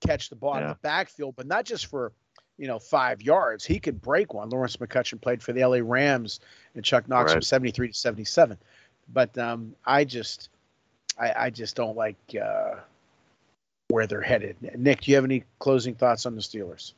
[0.00, 2.12] catch the ball in the backfield, but not just for
[2.58, 3.64] you know five yards.
[3.64, 4.50] He could break one.
[4.50, 6.40] Lawrence McCutcheon played for the LA Rams
[6.74, 8.58] and Chuck Knox from seventy three to seventy seven.
[9.12, 10.50] But um, I just
[11.18, 12.76] I, I just don't like uh,
[13.88, 14.56] where they're headed.
[14.76, 16.92] Nick, do you have any closing thoughts on the Steelers?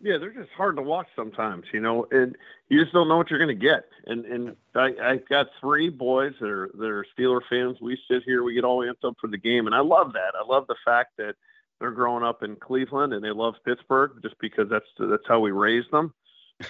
[0.00, 2.36] Yeah, they're just hard to watch sometimes, you know, and
[2.68, 3.84] you just don't know what you're going to get.
[4.06, 7.78] And and I, I got three boys that are that are Steeler fans.
[7.80, 10.34] We sit here, we get all amped up for the game, and I love that.
[10.38, 11.34] I love the fact that
[11.80, 15.50] they're growing up in Cleveland and they love Pittsburgh just because that's that's how we
[15.50, 16.12] raised them.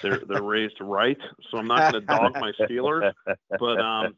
[0.01, 3.13] They're they're raised right, so I'm not going to dog my Steelers.
[3.59, 4.15] But um,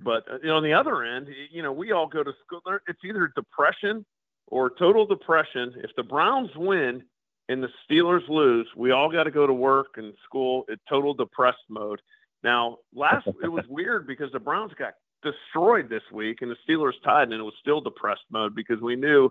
[0.00, 2.62] but you know, on the other end, you know, we all go to school.
[2.86, 4.04] It's either depression
[4.46, 5.74] or total depression.
[5.78, 7.02] If the Browns win
[7.50, 11.14] and the Steelers lose, we all got to go to work and school in total
[11.14, 12.00] depressed mode.
[12.44, 14.92] Now, last it was weird because the Browns got
[15.24, 18.94] destroyed this week and the Steelers tied, and it was still depressed mode because we
[18.94, 19.30] knew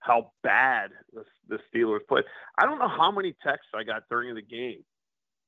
[0.00, 2.24] how bad the, the Steelers played.
[2.58, 4.82] I don't know how many texts I got during the game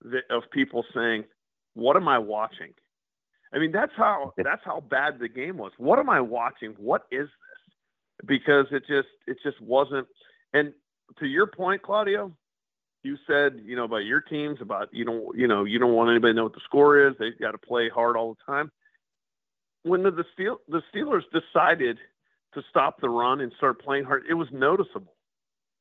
[0.03, 1.25] that, of people saying,
[1.73, 2.75] "What am I watching?"
[3.55, 5.73] I mean, that's how that's how bad the game was.
[5.79, 6.75] What am I watching?
[6.77, 8.27] What is this?
[8.27, 10.07] Because it just it just wasn't.
[10.53, 10.75] And
[11.19, 12.33] to your point, Claudio,
[13.03, 16.11] you said you know about your teams about you don't you know you don't want
[16.11, 17.15] anybody to know what the score is.
[17.19, 18.71] They've got to play hard all the time.
[19.83, 21.99] When the the, Steel, the Steelers decided
[22.55, 25.15] to stop the run and start playing hard, it was noticeable.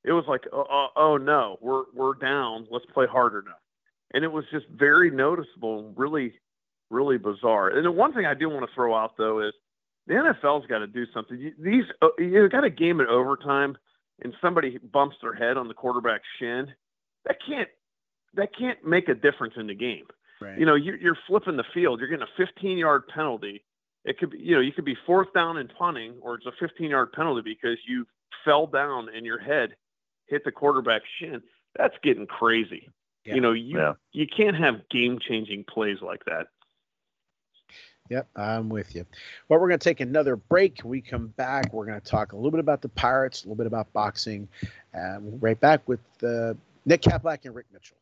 [0.05, 2.67] It was like, oh, oh, oh no, we're we're down.
[2.71, 3.55] Let's play harder now.
[4.13, 6.33] And it was just very noticeable and really,
[6.89, 7.69] really bizarre.
[7.69, 9.53] And the one thing I do want to throw out though is
[10.07, 11.53] the NFL's got to do something.
[11.59, 13.77] These uh, you got a game in overtime,
[14.23, 16.73] and somebody bumps their head on the quarterback's shin.
[17.25, 17.69] That can't
[18.35, 20.05] that can't make a difference in the game.
[20.41, 20.57] Right.
[20.57, 21.99] You know, you're, you're flipping the field.
[21.99, 23.63] You're getting a 15 yard penalty.
[24.05, 26.51] It could be, you know, you could be fourth down and punting, or it's a
[26.59, 28.05] 15 yard penalty because you
[28.45, 29.75] fell down and your head
[30.27, 31.41] hit the quarterback's shin.
[31.75, 32.89] That's getting crazy.
[33.25, 33.35] Yeah.
[33.35, 33.93] You know, you Yeah.
[34.13, 36.47] you can't have game changing plays like that.
[38.09, 39.05] Yep, I'm with you.
[39.47, 40.79] Well, we're going to take another break.
[40.81, 43.45] When we come back, we're going to talk a little bit about the Pirates, a
[43.45, 44.47] little bit about boxing.
[44.93, 47.97] And we'll be right back with uh, Nick Kaplack and Rick Mitchell.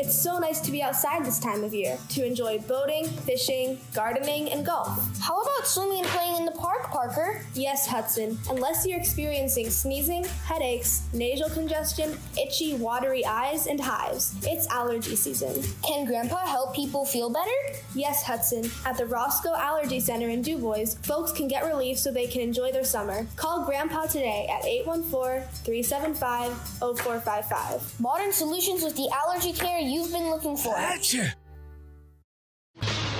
[0.00, 4.48] It's so nice to be outside this time of year to enjoy boating, fishing, gardening,
[4.52, 4.96] and golf.
[5.18, 7.44] How about swimming and playing in the park, Parker?
[7.54, 14.68] Yes, Hudson, unless you're experiencing sneezing, headaches, nasal congestion, itchy, watery eyes, and hives, it's
[14.68, 15.64] allergy season.
[15.84, 17.50] Can Grandpa help people feel better?
[17.96, 22.28] Yes, Hudson, at the Roscoe Allergy Center in DuBois, folks can get relief so they
[22.28, 23.26] can enjoy their summer.
[23.34, 28.00] Call Grandpa today at 814 375 0455.
[28.00, 30.74] Modern solutions with the allergy care you've been looking for.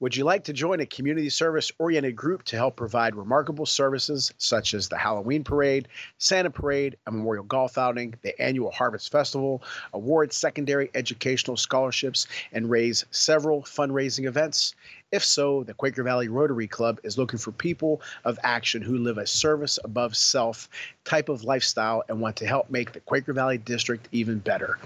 [0.00, 4.32] Would you like to join a community service oriented group to help provide remarkable services
[4.38, 9.62] such as the Halloween Parade, Santa Parade, a memorial golf outing, the annual Harvest Festival,
[9.92, 14.74] award secondary educational scholarships, and raise several fundraising events?
[15.12, 19.18] If so, the Quaker Valley Rotary Club is looking for people of action who live
[19.18, 20.68] a service above self
[21.04, 24.78] type of lifestyle and want to help make the Quaker Valley District even better.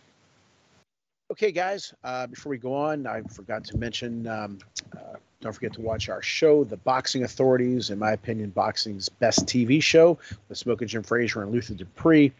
[1.30, 4.58] Okay, guys, uh, before we go on, I forgot to mention um,
[4.96, 5.07] uh,
[5.40, 9.80] don't forget to watch our show, The Boxing Authorities, in my opinion, boxing's best TV
[9.82, 12.32] show with Smoking Jim Frazier and Luther Dupree.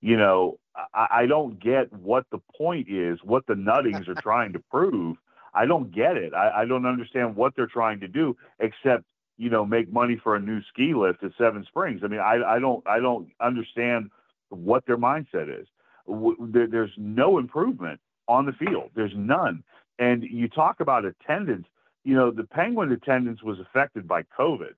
[0.00, 0.58] you know,
[0.92, 5.16] I, I don't get what the point is, what the Nuttings are trying to prove.
[5.54, 6.34] I don't get it.
[6.34, 9.04] I, I don't understand what they're trying to do, except
[9.36, 12.02] you know, make money for a new ski lift at Seven Springs.
[12.04, 14.10] I mean, I, I don't I don't understand
[14.58, 15.66] what their mindset is.
[16.06, 18.90] There, there's no improvement on the field.
[18.94, 19.62] There's none.
[19.98, 21.66] And you talk about attendance.
[22.04, 24.74] You know, the Penguin attendance was affected by COVID,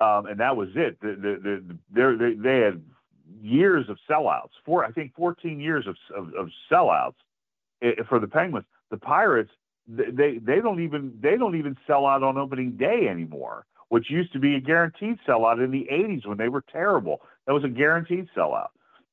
[0.00, 1.00] um, and that was it.
[1.00, 2.82] The, the, the, they, they had
[3.40, 4.50] years of sellouts.
[4.64, 7.14] Four, I think, 14 years of, of, of sellouts
[7.82, 8.66] eh, for the Penguins.
[8.90, 9.50] The Pirates,
[9.88, 14.32] they they don't even they don't even sell out on opening day anymore, which used
[14.32, 17.20] to be a guaranteed sellout in the 80s when they were terrible.
[17.46, 18.68] That was a guaranteed sellout.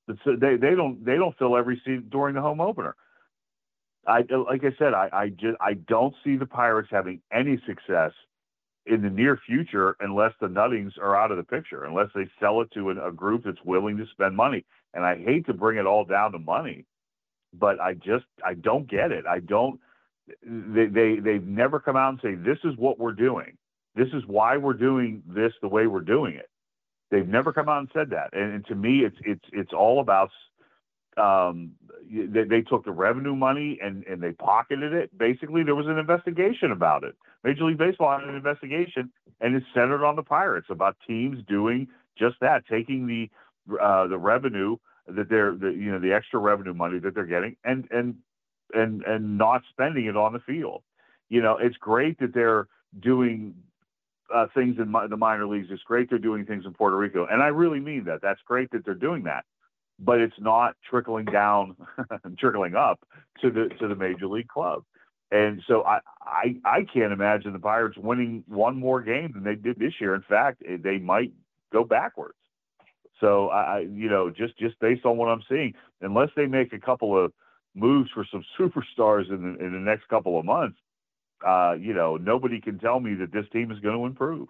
[0.10, 2.96] They they don't they don't fill every seat during the home opener.
[4.08, 8.12] I like I said, I I just I don't see the Pirates having any success
[8.88, 12.62] in the near future unless the Nuttings are out of the picture, unless they sell
[12.62, 14.66] it to a, a group that's willing to spend money.
[14.94, 16.86] And I hate to bring it all down to money,
[17.54, 19.26] but I just I don't get it.
[19.28, 19.80] I don't.
[20.44, 23.58] They they they've never come out and say this is what we're doing.
[23.96, 26.50] This is why we're doing this the way we're doing it.
[27.12, 28.30] They've never come out and said that.
[28.34, 30.30] And, and to me, it's it's it's all about
[31.18, 31.72] um,
[32.10, 35.16] they, they, took the revenue money and, and they pocketed it.
[35.18, 37.16] Basically, there was an investigation about it.
[37.44, 41.88] Major League Baseball had an investigation, and it's centered on the Pirates about teams doing
[42.18, 43.30] just that, taking the
[43.82, 47.56] uh, the revenue that they're the, you know the extra revenue money that they're getting
[47.64, 48.16] and and
[48.74, 50.84] and and not spending it on the field.
[51.30, 52.68] You know, it's great that they're
[53.00, 53.56] doing
[54.34, 55.68] uh, things in mi- the minor leagues.
[55.70, 58.22] It's great they're doing things in Puerto Rico, and I really mean that.
[58.22, 59.46] That's great that they're doing that,
[60.00, 61.76] but it's not trickling down,
[62.38, 63.00] trickling up
[63.42, 64.84] to the to the major league club.
[65.32, 69.56] And so I, I I can't imagine the Pirates winning one more game than they
[69.56, 70.16] did this year.
[70.16, 71.32] In fact, eh, they might
[71.72, 72.36] go backwards.
[73.20, 76.80] So I, you know, just just based on what I'm seeing, unless they make a
[76.80, 77.32] couple of
[77.76, 80.78] moves for some superstars in the, in the next couple of months,
[81.46, 84.48] uh, you know, nobody can tell me that this team is going to improve.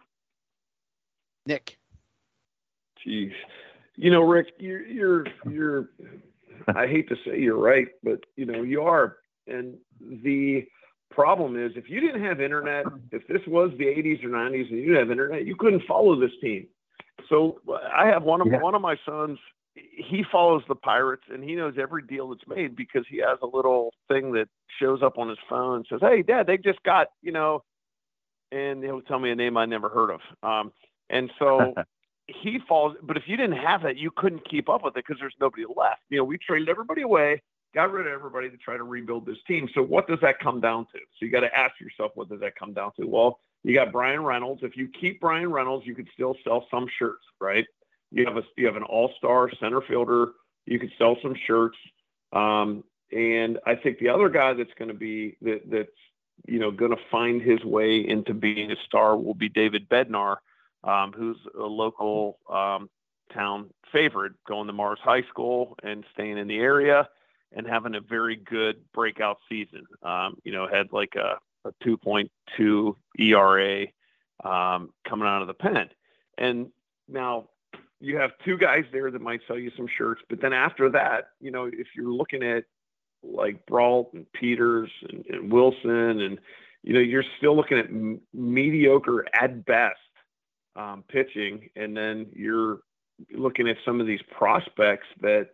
[1.45, 1.77] Nick.
[3.05, 3.33] Jeez.
[3.95, 5.89] You know, Rick, you're you're you're
[6.75, 9.17] I hate to say you're right, but you know, you are.
[9.47, 10.67] And the
[11.11, 14.79] problem is if you didn't have internet, if this was the 80s or 90s and
[14.79, 16.67] you didn't have internet, you couldn't follow this team.
[17.27, 17.59] So
[17.93, 18.61] I have one of yeah.
[18.61, 19.37] one of my sons.
[19.95, 23.45] He follows the Pirates, and he knows every deal that's made because he has a
[23.45, 24.47] little thing that
[24.79, 27.63] shows up on his phone and says, "Hey, Dad, they just got you know,"
[28.51, 30.21] and he'll tell me a name I never heard of.
[30.43, 30.71] Um,
[31.09, 31.73] and so
[32.27, 32.95] he falls.
[33.01, 35.63] But if you didn't have that, you couldn't keep up with it because there's nobody
[35.63, 36.01] left.
[36.09, 37.41] You know, we traded everybody away,
[37.73, 39.69] got rid of everybody to try to rebuild this team.
[39.73, 40.99] So what does that come down to?
[40.99, 43.05] So you got to ask yourself, what does that come down to?
[43.05, 44.61] Well, you got Bryan Reynolds.
[44.63, 47.65] If you keep Bryan Reynolds, you could still sell some shirts, right?
[48.11, 50.31] You have a you have an all-star center fielder.
[50.65, 51.77] You could sell some shirts.
[52.33, 55.89] Um, and I think the other guy that's going to be that that's
[56.47, 60.37] you know going to find his way into being a star will be David Bednar,
[60.83, 62.89] um, who's a local um,
[63.33, 67.09] town favorite, going to Mars High School and staying in the area
[67.51, 69.85] and having a very good breakout season.
[70.03, 73.87] Um, you know, had like a a 2.2 ERA
[74.43, 75.89] um, coming out of the pen.
[76.37, 76.71] And
[77.07, 77.49] now
[77.99, 81.29] you have two guys there that might sell you some shirts, but then after that,
[81.39, 82.65] you know, if you're looking at
[83.23, 86.39] like Brault and Peters and, and Wilson, and
[86.83, 89.97] you know, you're still looking at m- mediocre at best
[90.75, 92.79] um, pitching, and then you're
[93.33, 95.49] looking at some of these prospects that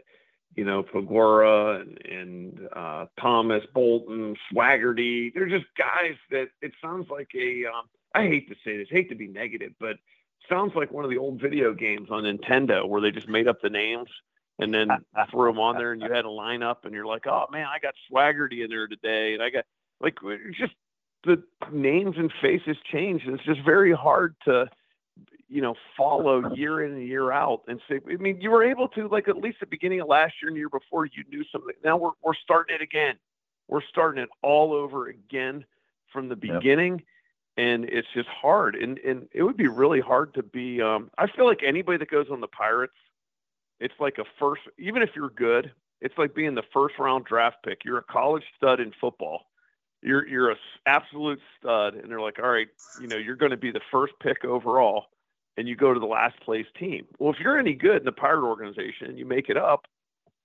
[0.55, 5.33] you know, Pagora and, and uh, Thomas Bolton, Swaggerty.
[5.33, 7.65] They're just guys that it sounds like a.
[7.65, 9.97] Um, I hate to say this, hate to be negative, but
[10.49, 13.61] sounds like one of the old video games on Nintendo where they just made up
[13.61, 14.09] the names
[14.59, 14.89] and then
[15.31, 17.79] threw them on there, and you had a lineup, and you're like, oh man, I
[17.79, 19.65] got Swaggerty in there today, and I got
[20.01, 20.17] like
[20.57, 20.73] just
[21.23, 24.69] the names and faces change, and it's just very hard to
[25.47, 28.87] you know, follow year in and year out and say, I mean, you were able
[28.89, 31.75] to like at least the beginning of last year and year before you knew something.
[31.83, 33.15] Now we're we're starting it again.
[33.67, 35.65] We're starting it all over again
[36.11, 36.93] from the beginning.
[36.93, 37.05] Yep.
[37.57, 38.75] And it's just hard.
[38.75, 42.11] And and it would be really hard to be um I feel like anybody that
[42.11, 42.97] goes on the Pirates,
[43.79, 47.57] it's like a first even if you're good, it's like being the first round draft
[47.63, 47.79] pick.
[47.85, 49.45] You're a college stud in football.
[50.01, 52.67] You're you're a absolute stud, and they're like, all right,
[53.01, 55.05] you know, you're going to be the first pick overall
[55.57, 57.05] and you go to the last place team.
[57.19, 59.85] Well, if you're any good in the pirate organization and you make it up,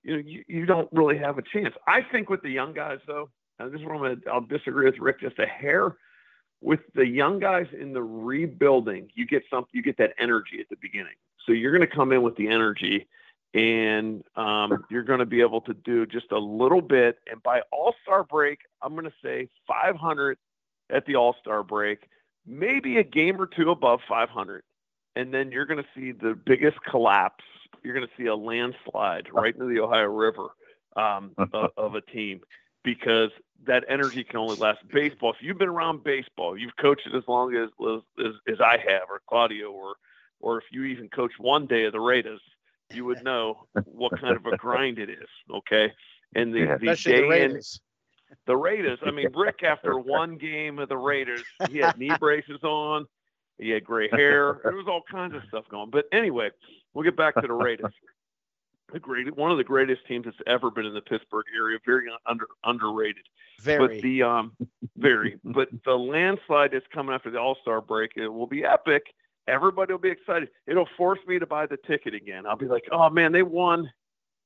[0.03, 1.75] you know, you, you don't really have a chance.
[1.87, 4.87] I think with the young guys though, and this is where I'm gonna, I'll disagree
[4.87, 5.97] with Rick just a hair.
[6.63, 10.69] With the young guys in the rebuilding, you get some, you get that energy at
[10.69, 11.15] the beginning.
[11.47, 13.09] So you're going to come in with the energy,
[13.55, 17.19] and um, you're going to be able to do just a little bit.
[17.31, 20.37] And by All Star break, I'm going to say 500
[20.91, 22.09] at the All Star break,
[22.47, 24.63] maybe a game or two above 500
[25.17, 27.45] and then you're going to see the biggest collapse.
[27.83, 30.49] You're going to see a landslide right into the Ohio River
[30.97, 32.41] um, of, of, a team
[32.85, 33.31] because
[33.67, 34.79] that energy can only last.
[34.93, 35.33] Baseball.
[35.33, 37.69] If you've been around baseball, you've coached it as long as
[38.19, 39.95] as, as I have, or Claudio, or
[40.41, 42.41] or if you even coach one day of the Raiders,
[42.93, 45.29] you would know what kind of a grind it is.
[45.51, 45.93] Okay,
[46.35, 47.61] and the, the day the in
[48.47, 48.99] the Raiders.
[49.05, 53.07] I mean, Rick after one game of the Raiders, he had knee braces on.
[53.59, 54.61] He had gray hair.
[54.65, 55.91] there was all kinds of stuff going.
[55.91, 56.51] But anyway,
[56.95, 57.93] we'll get back to the Raiders.
[58.93, 61.79] The great, one of the greatest teams that's ever been in the Pittsburgh area.
[61.85, 63.25] Very under underrated.
[63.61, 63.79] Very.
[63.79, 64.57] But the um,
[64.97, 65.39] very.
[65.45, 69.03] but the landslide that's coming after the All Star break, it will be epic.
[69.49, 70.51] Everybody will be excited.
[70.67, 72.47] It'll force me to buy the ticket again.
[72.47, 73.91] I'll be like, oh man, they won.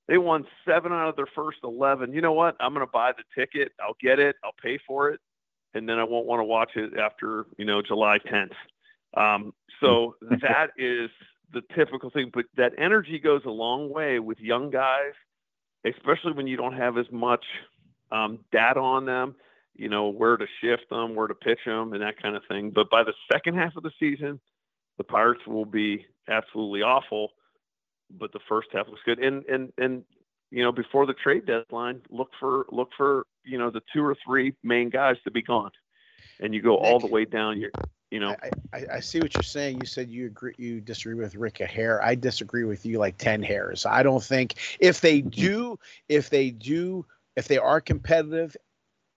[0.07, 2.13] They won seven out of their first eleven.
[2.13, 2.57] You know what?
[2.61, 3.73] I'm going to buy the ticket.
[3.81, 4.37] I'll get it.
[4.45, 5.21] I'll pay for it,
[5.73, 8.53] and then I won't want to watch it after you know July 10th.
[9.17, 11.11] Um, so that is
[11.55, 15.15] the typical thing, but that energy goes a long way with young guys,
[15.87, 17.45] especially when you don't have as much
[18.13, 19.37] um, data on them,
[19.75, 22.71] you know, where to shift them, where to pitch them, and that kind of thing.
[22.75, 24.41] But by the second half of the season,
[24.99, 27.31] the Pirates will be absolutely awful.
[28.11, 29.19] but the first half looks good.
[29.19, 30.05] And and and
[30.51, 34.17] you know, before the trade deadline, look for look for you know the two or
[34.27, 35.71] three main guys to be gone,
[36.41, 37.61] and you go all the way down.
[37.61, 37.71] Your
[38.15, 39.81] you know, I, I, I, see what you're saying.
[39.81, 42.01] You said you agree, you disagree with Rick a hair.
[42.01, 43.85] I disagree with you like ten hairs.
[43.85, 47.05] I don't think if they do, if they do,
[47.35, 48.57] if they are competitive,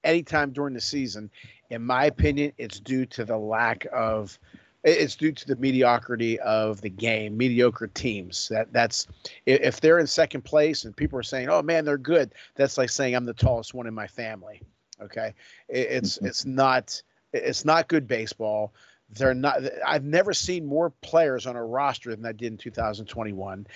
[0.03, 1.29] anytime during the season,
[1.69, 4.39] in my opinion, it's due to the lack of
[4.83, 8.47] it's due to the mediocrity of the game, mediocre teams.
[8.47, 9.07] That that's
[9.45, 12.89] if they're in second place and people are saying, "Oh man, they're good," that's like
[12.89, 14.63] saying I'm the tallest one in my family.
[14.99, 15.35] Okay,
[15.69, 16.25] it's mm-hmm.
[16.25, 16.99] it's not
[17.33, 18.73] it's not good baseball.
[19.09, 19.61] They're not.
[19.85, 23.67] I've never seen more players on a roster than I did in 2021.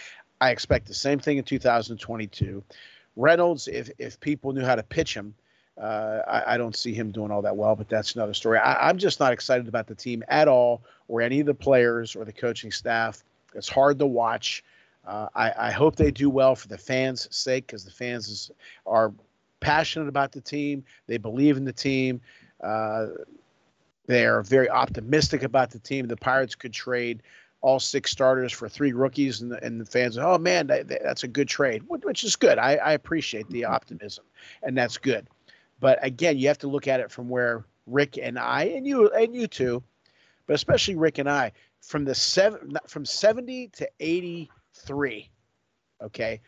[0.41, 2.63] I expect the same thing in 2022.
[3.15, 5.33] Reynolds, if if people knew how to pitch him,
[5.79, 8.59] uh, I, I, don't see him doing all that well, but that's another story.
[8.59, 12.15] I, am just not excited about the team at all, or any of the players
[12.15, 13.23] or the coaching staff.
[13.55, 14.63] It's hard to watch.
[15.07, 18.51] Uh, I, I, hope they do well for the fans' sake because the fans is,
[18.85, 19.11] are
[19.59, 20.83] passionate about the team.
[21.07, 22.21] They believe in the team.
[22.63, 23.07] Uh,
[24.05, 26.07] they are very optimistic about the team.
[26.07, 27.23] The Pirates could trade
[27.61, 31.23] all six starters for three rookies, and the, and the fans, oh man, that, that's
[31.23, 32.57] a good trade, which is good.
[32.57, 33.73] I, I appreciate the mm-hmm.
[33.73, 34.25] optimism,
[34.63, 35.27] and that's good.
[35.79, 39.09] But again, you have to look at it from where Rick and I and you
[39.11, 39.83] and you too,
[40.47, 45.29] but especially Rick and I from the seven from 70 to 83.
[46.03, 46.41] Okay.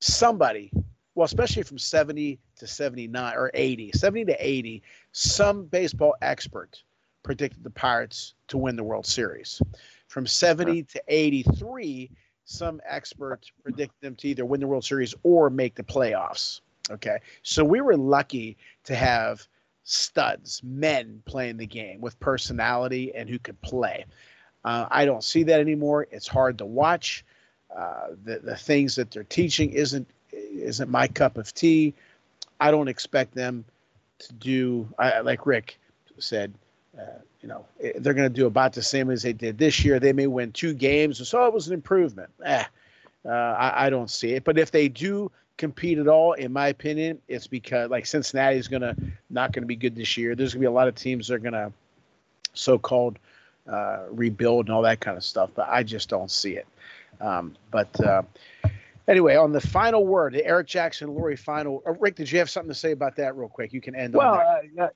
[0.00, 0.72] Somebody,
[1.18, 6.84] well, especially from 70 to 79 or 80, 70 to 80, some baseball expert
[7.24, 9.60] predicted the Pirates to win the World Series.
[10.06, 12.12] From 70 to 83,
[12.44, 16.60] some experts predicted them to either win the World Series or make the playoffs.
[16.88, 17.18] Okay.
[17.42, 19.44] So we were lucky to have
[19.82, 24.04] studs, men playing the game with personality and who could play.
[24.64, 26.06] Uh, I don't see that anymore.
[26.12, 27.24] It's hard to watch.
[27.76, 31.94] Uh, the the things that they're teaching isn't isn't my cup of tea.
[32.60, 33.64] I don't expect them
[34.18, 35.78] to do I, like Rick
[36.18, 36.52] said.
[36.98, 39.84] Uh, you know eh, they're going to do about the same as they did this
[39.84, 40.00] year.
[40.00, 42.30] They may win two games, so it was an improvement.
[42.44, 42.64] Eh,
[43.24, 44.44] uh, I, I, don't see it.
[44.44, 48.68] But if they do compete at all, in my opinion, it's because like Cincinnati is
[48.68, 48.96] gonna
[49.30, 50.34] not gonna be good this year.
[50.34, 51.72] There's gonna be a lot of teams that are gonna
[52.54, 53.18] so-called
[53.68, 56.66] uh, rebuild and all that kind of stuff, but I just don't see it.
[57.20, 58.22] Um, but uh,
[59.08, 61.82] anyway, on the final word, the Eric Jackson Lurie final.
[61.86, 63.72] Uh, Rick, did you have something to say about that real quick?
[63.72, 64.14] You can end.
[64.14, 64.42] Well,
[64.78, 64.88] uh,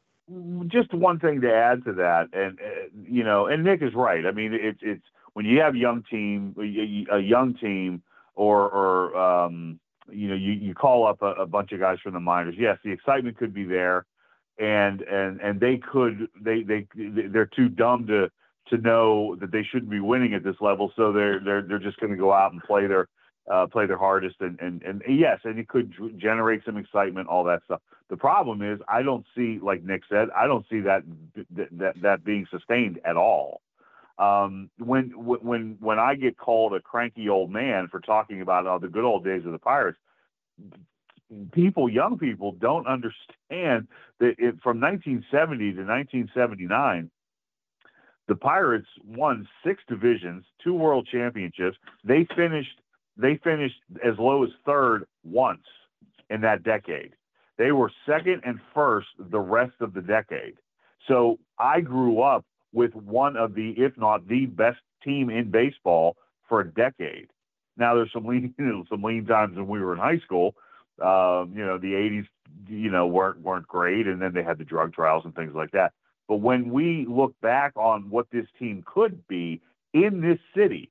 [0.69, 4.25] just one thing to add to that, and uh, you know, and Nick is right.
[4.25, 6.55] I mean, it's it's when you have young team,
[7.11, 8.03] a young team,
[8.35, 12.13] or or um, you know, you, you call up a, a bunch of guys from
[12.15, 12.55] the minors.
[12.59, 14.07] Yes, the excitement could be there,
[14.59, 18.31] and and and they could they they they're too dumb to
[18.69, 21.99] to know that they shouldn't be winning at this level, so they're they're they're just
[21.99, 23.09] going to go out and play their
[23.51, 27.45] uh, play their hardest, and, and and yes, and it could generate some excitement, all
[27.45, 27.81] that stuff.
[28.09, 31.03] The problem is, I don't see, like Nick said, I don't see that
[31.73, 33.63] that that being sustained at all.
[34.19, 38.79] Um, when when when I get called a cranky old man for talking about oh,
[38.79, 39.99] the good old days of the Pirates,
[41.53, 43.89] people, young people, don't understand
[44.21, 47.11] that it, from 1970 to 1979,
[48.29, 51.77] the Pirates won six divisions, two World Championships.
[52.05, 52.81] They finished
[53.17, 55.65] they finished as low as third once
[56.31, 57.13] in that decade.
[57.59, 60.55] They were second and first the rest of the decade.
[61.09, 66.17] So I grew up with one of the, if not the best team in baseball
[66.49, 67.29] for a decade.
[67.77, 70.55] Now there's some lean, you know, some lean times when we were in high school.
[71.01, 72.27] Um, you know, the '80s,
[72.69, 75.71] you know, weren't weren't great, and then they had the drug trials and things like
[75.73, 75.93] that.
[76.29, 79.61] But when we look back on what this team could be
[79.95, 80.91] in this city,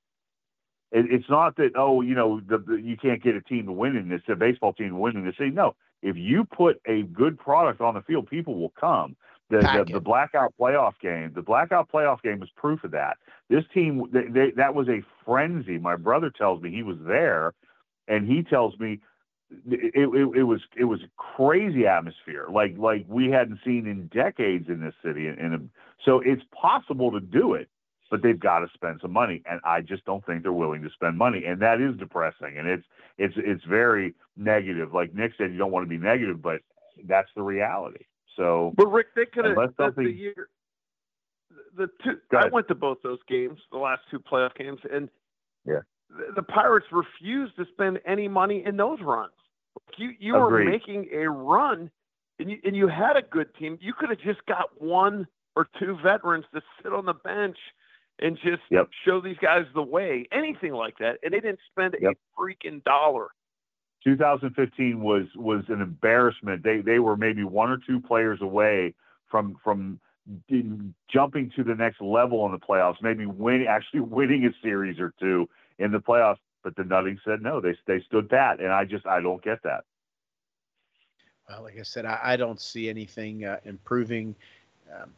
[0.92, 3.72] it, it's not that oh, you know, the, the, you can't get a team to
[3.72, 5.52] win in this, a baseball team to win in this city.
[5.52, 9.16] No, if you put a good product on the field, people will come.
[9.50, 13.18] The, the, the, blackout playoff game, the blackout playoff game was proof of that.
[13.50, 15.78] This team, they, they, that was a frenzy.
[15.78, 17.54] My brother tells me he was there,
[18.08, 19.02] and he tells me
[19.68, 24.70] it, it, it was it was crazy atmosphere, like like we hadn't seen in decades
[24.70, 25.28] in this city.
[25.28, 25.70] And, and
[26.06, 27.68] so it's possible to do it,
[28.12, 30.90] but they've got to spend some money, and I just don't think they're willing to
[30.90, 32.84] spend money, and that is depressing, and it's
[33.18, 34.94] it's it's very negative.
[34.94, 36.60] Like Nick said, you don't want to be negative, but
[37.06, 38.04] that's the reality.
[38.36, 40.04] So, but Rick, they could have something...
[40.04, 40.50] the year.
[41.76, 45.10] The two, I went to both those games, the last two playoff games, and
[45.66, 49.32] yeah, the, the Pirates refused to spend any money in those runs.
[49.98, 50.66] You you Agreed.
[50.66, 51.90] were making a run,
[52.40, 53.78] and you and you had a good team.
[53.82, 57.58] You could have just got one or two veterans to sit on the bench
[58.22, 58.90] and just Yep.
[59.06, 61.18] show these guys the way, anything like that.
[61.24, 62.14] And they didn't spend Yep.
[62.14, 63.30] a freaking dollar.
[64.04, 66.64] 2015 was was an embarrassment.
[66.64, 68.94] They they were maybe one or two players away
[69.30, 70.00] from from
[71.12, 75.14] jumping to the next level in the playoffs, maybe win actually winning a series or
[75.20, 75.48] two
[75.80, 76.38] in the playoffs.
[76.64, 77.60] But the Nutting said no.
[77.60, 79.84] They they stood pat, and I just I don't get that.
[81.50, 84.36] Well, like I said, I, I don't see anything uh, improving
[84.94, 85.12] um,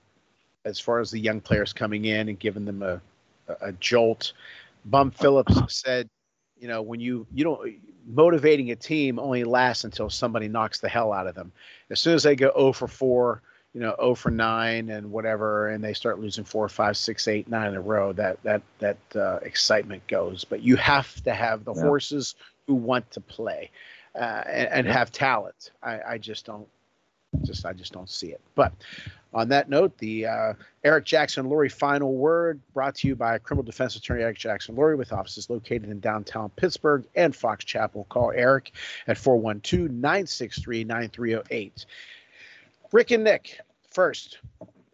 [0.66, 3.02] as far as the young players coming in and giving them a,
[3.62, 4.34] a, jolt.
[4.86, 6.10] Bum Phillips said,
[6.60, 7.74] you know, when you you don't
[8.06, 11.52] motivating a team only lasts until somebody knocks the hell out of them.
[11.90, 13.42] As soon as they go 0 for 4,
[13.74, 17.48] you know, 0 for 9 and whatever, and they start losing four, five, six, eight,
[17.50, 20.44] nine in a row, that that that uh, excitement goes.
[20.44, 21.82] But you have to have the Yeah.
[21.82, 22.36] horses
[22.68, 23.72] who want to play
[24.16, 25.72] uh, and, and have talent.
[25.82, 26.68] I, I just don't,
[27.44, 28.42] just I just don't see it.
[28.56, 28.74] But
[29.34, 30.54] on that note, the uh,
[30.84, 34.98] Eric Jackson Lurie final word brought to you by criminal defense attorney Eric Jackson Lurie
[34.98, 38.06] with offices located in downtown Pittsburgh and Fox Chapel.
[38.10, 38.72] Call Eric
[39.08, 41.86] at 412 963 9308.
[42.92, 43.60] Rick and Nick,
[43.90, 44.38] first,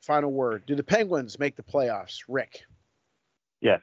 [0.02, 0.64] final word.
[0.66, 2.20] Do the Penguins make the playoffs?
[2.30, 2.62] Rick.
[3.62, 3.82] Yes,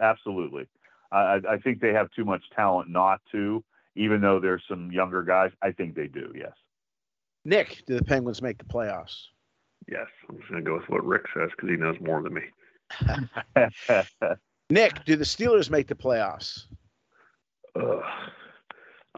[0.00, 0.68] absolutely.
[1.10, 3.64] I, I- I think they have too much talent not to,
[3.96, 5.50] even though there's some younger guys.
[5.60, 6.32] I think they do.
[6.36, 6.52] Yes.
[7.44, 9.26] Nick, do the Penguins make the playoffs?
[9.90, 12.34] Yes, I'm just going to go with what Rick says because he knows more than
[12.34, 12.42] me.
[14.70, 16.66] Nick, do the Steelers make the playoffs?
[17.74, 18.02] Ugh.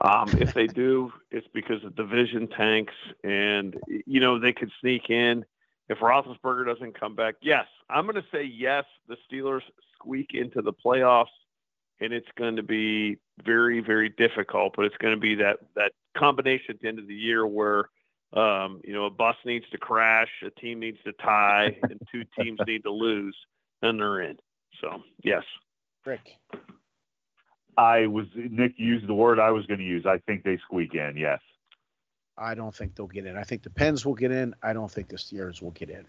[0.03, 5.11] Um, if they do, it's because the division tanks, and you know they could sneak
[5.11, 5.45] in.
[5.91, 8.85] If Roethlisberger doesn't come back, yes, I'm going to say yes.
[9.09, 9.63] The Steelers
[9.95, 11.27] squeak into the playoffs,
[12.01, 14.75] and it's going to be very, very difficult.
[14.75, 17.91] But it's going to be that that combination at the end of the year where
[18.33, 22.25] um, you know a bus needs to crash, a team needs to tie, and two
[22.39, 23.37] teams need to lose,
[23.83, 24.37] then they're in.
[24.81, 25.43] So yes.
[26.07, 26.39] Rick.
[27.77, 30.05] I was Nick used the word I was going to use.
[30.07, 31.15] I think they squeak in.
[31.17, 31.41] Yes.
[32.37, 33.37] I don't think they'll get in.
[33.37, 34.55] I think the Pens will get in.
[34.63, 36.07] I don't think the Steelers will get in.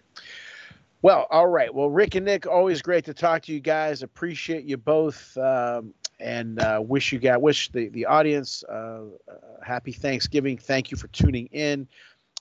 [1.02, 1.72] Well, all right.
[1.72, 4.02] Well, Rick and Nick, always great to talk to you guys.
[4.02, 9.34] Appreciate you both, um, and uh, wish you guys wish the the audience uh, uh,
[9.64, 10.56] happy Thanksgiving.
[10.56, 11.88] Thank you for tuning in.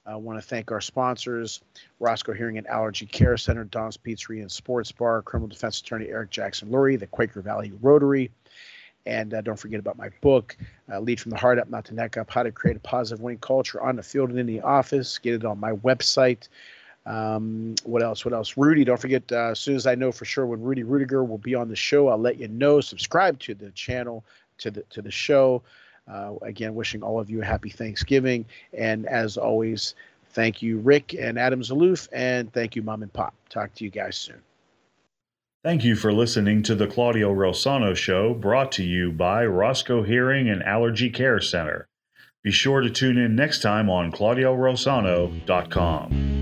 [0.05, 1.61] I want to thank our sponsors,
[1.99, 6.31] Roscoe Hearing and Allergy Care Center, Don's Pizzeria and Sports Bar, criminal defense attorney Eric
[6.31, 8.31] Jackson Lurie, the Quaker Valley Rotary,
[9.05, 10.57] and uh, don't forget about my book,
[10.91, 13.21] uh, Lead from the Heart Up, Not the Neck Up How to Create a Positive
[13.21, 15.17] Winning Culture on the Field and in the Office.
[15.19, 16.47] Get it on my website.
[17.05, 18.25] Um, what else?
[18.25, 18.57] What else?
[18.57, 21.39] Rudy, don't forget, uh, as soon as I know for sure when Rudy Ruettiger will
[21.39, 22.81] be on the show, I'll let you know.
[22.81, 24.23] Subscribe to the channel,
[24.59, 25.63] to the, to the show.
[26.07, 28.45] Uh, again, wishing all of you a happy Thanksgiving.
[28.73, 29.95] And as always,
[30.31, 33.33] thank you, Rick and Adam Zaloof, and thank you, Mom and Pop.
[33.49, 34.41] Talk to you guys soon.
[35.63, 40.49] Thank you for listening to the Claudio Reilsono Show, brought to you by Roscoe Hearing
[40.49, 41.87] and Allergy Care Center.
[42.43, 46.40] Be sure to tune in next time on ClaudioReilsono.com.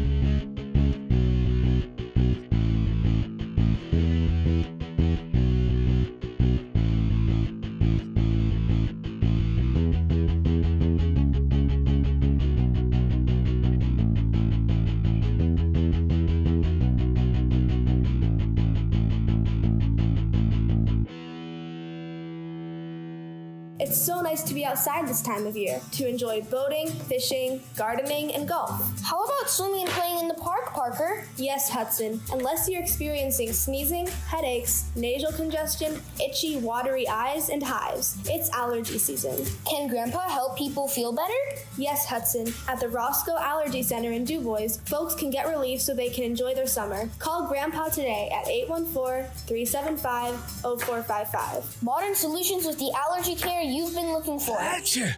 [24.80, 28.82] outside this time of year to enjoy boating, fishing, gardening, and golf.
[29.03, 31.25] How about swimming and playing in the park, Parker?
[31.36, 38.17] Yes, Hudson, unless you're experiencing sneezing, headaches, nasal congestion, itchy, watery eyes, and hives.
[38.25, 39.45] It's allergy season.
[39.69, 41.59] Can Grandpa help people feel better?
[41.77, 42.53] Yes, Hudson.
[42.69, 46.55] At the Roscoe Allergy Center in DuBois, folks can get relief so they can enjoy
[46.55, 47.09] their summer.
[47.19, 50.36] Call Grandpa today at 814 375
[50.80, 51.84] 0455.
[51.84, 54.68] Modern solutions with the allergy care you've been looking for.
[54.78, 55.17] The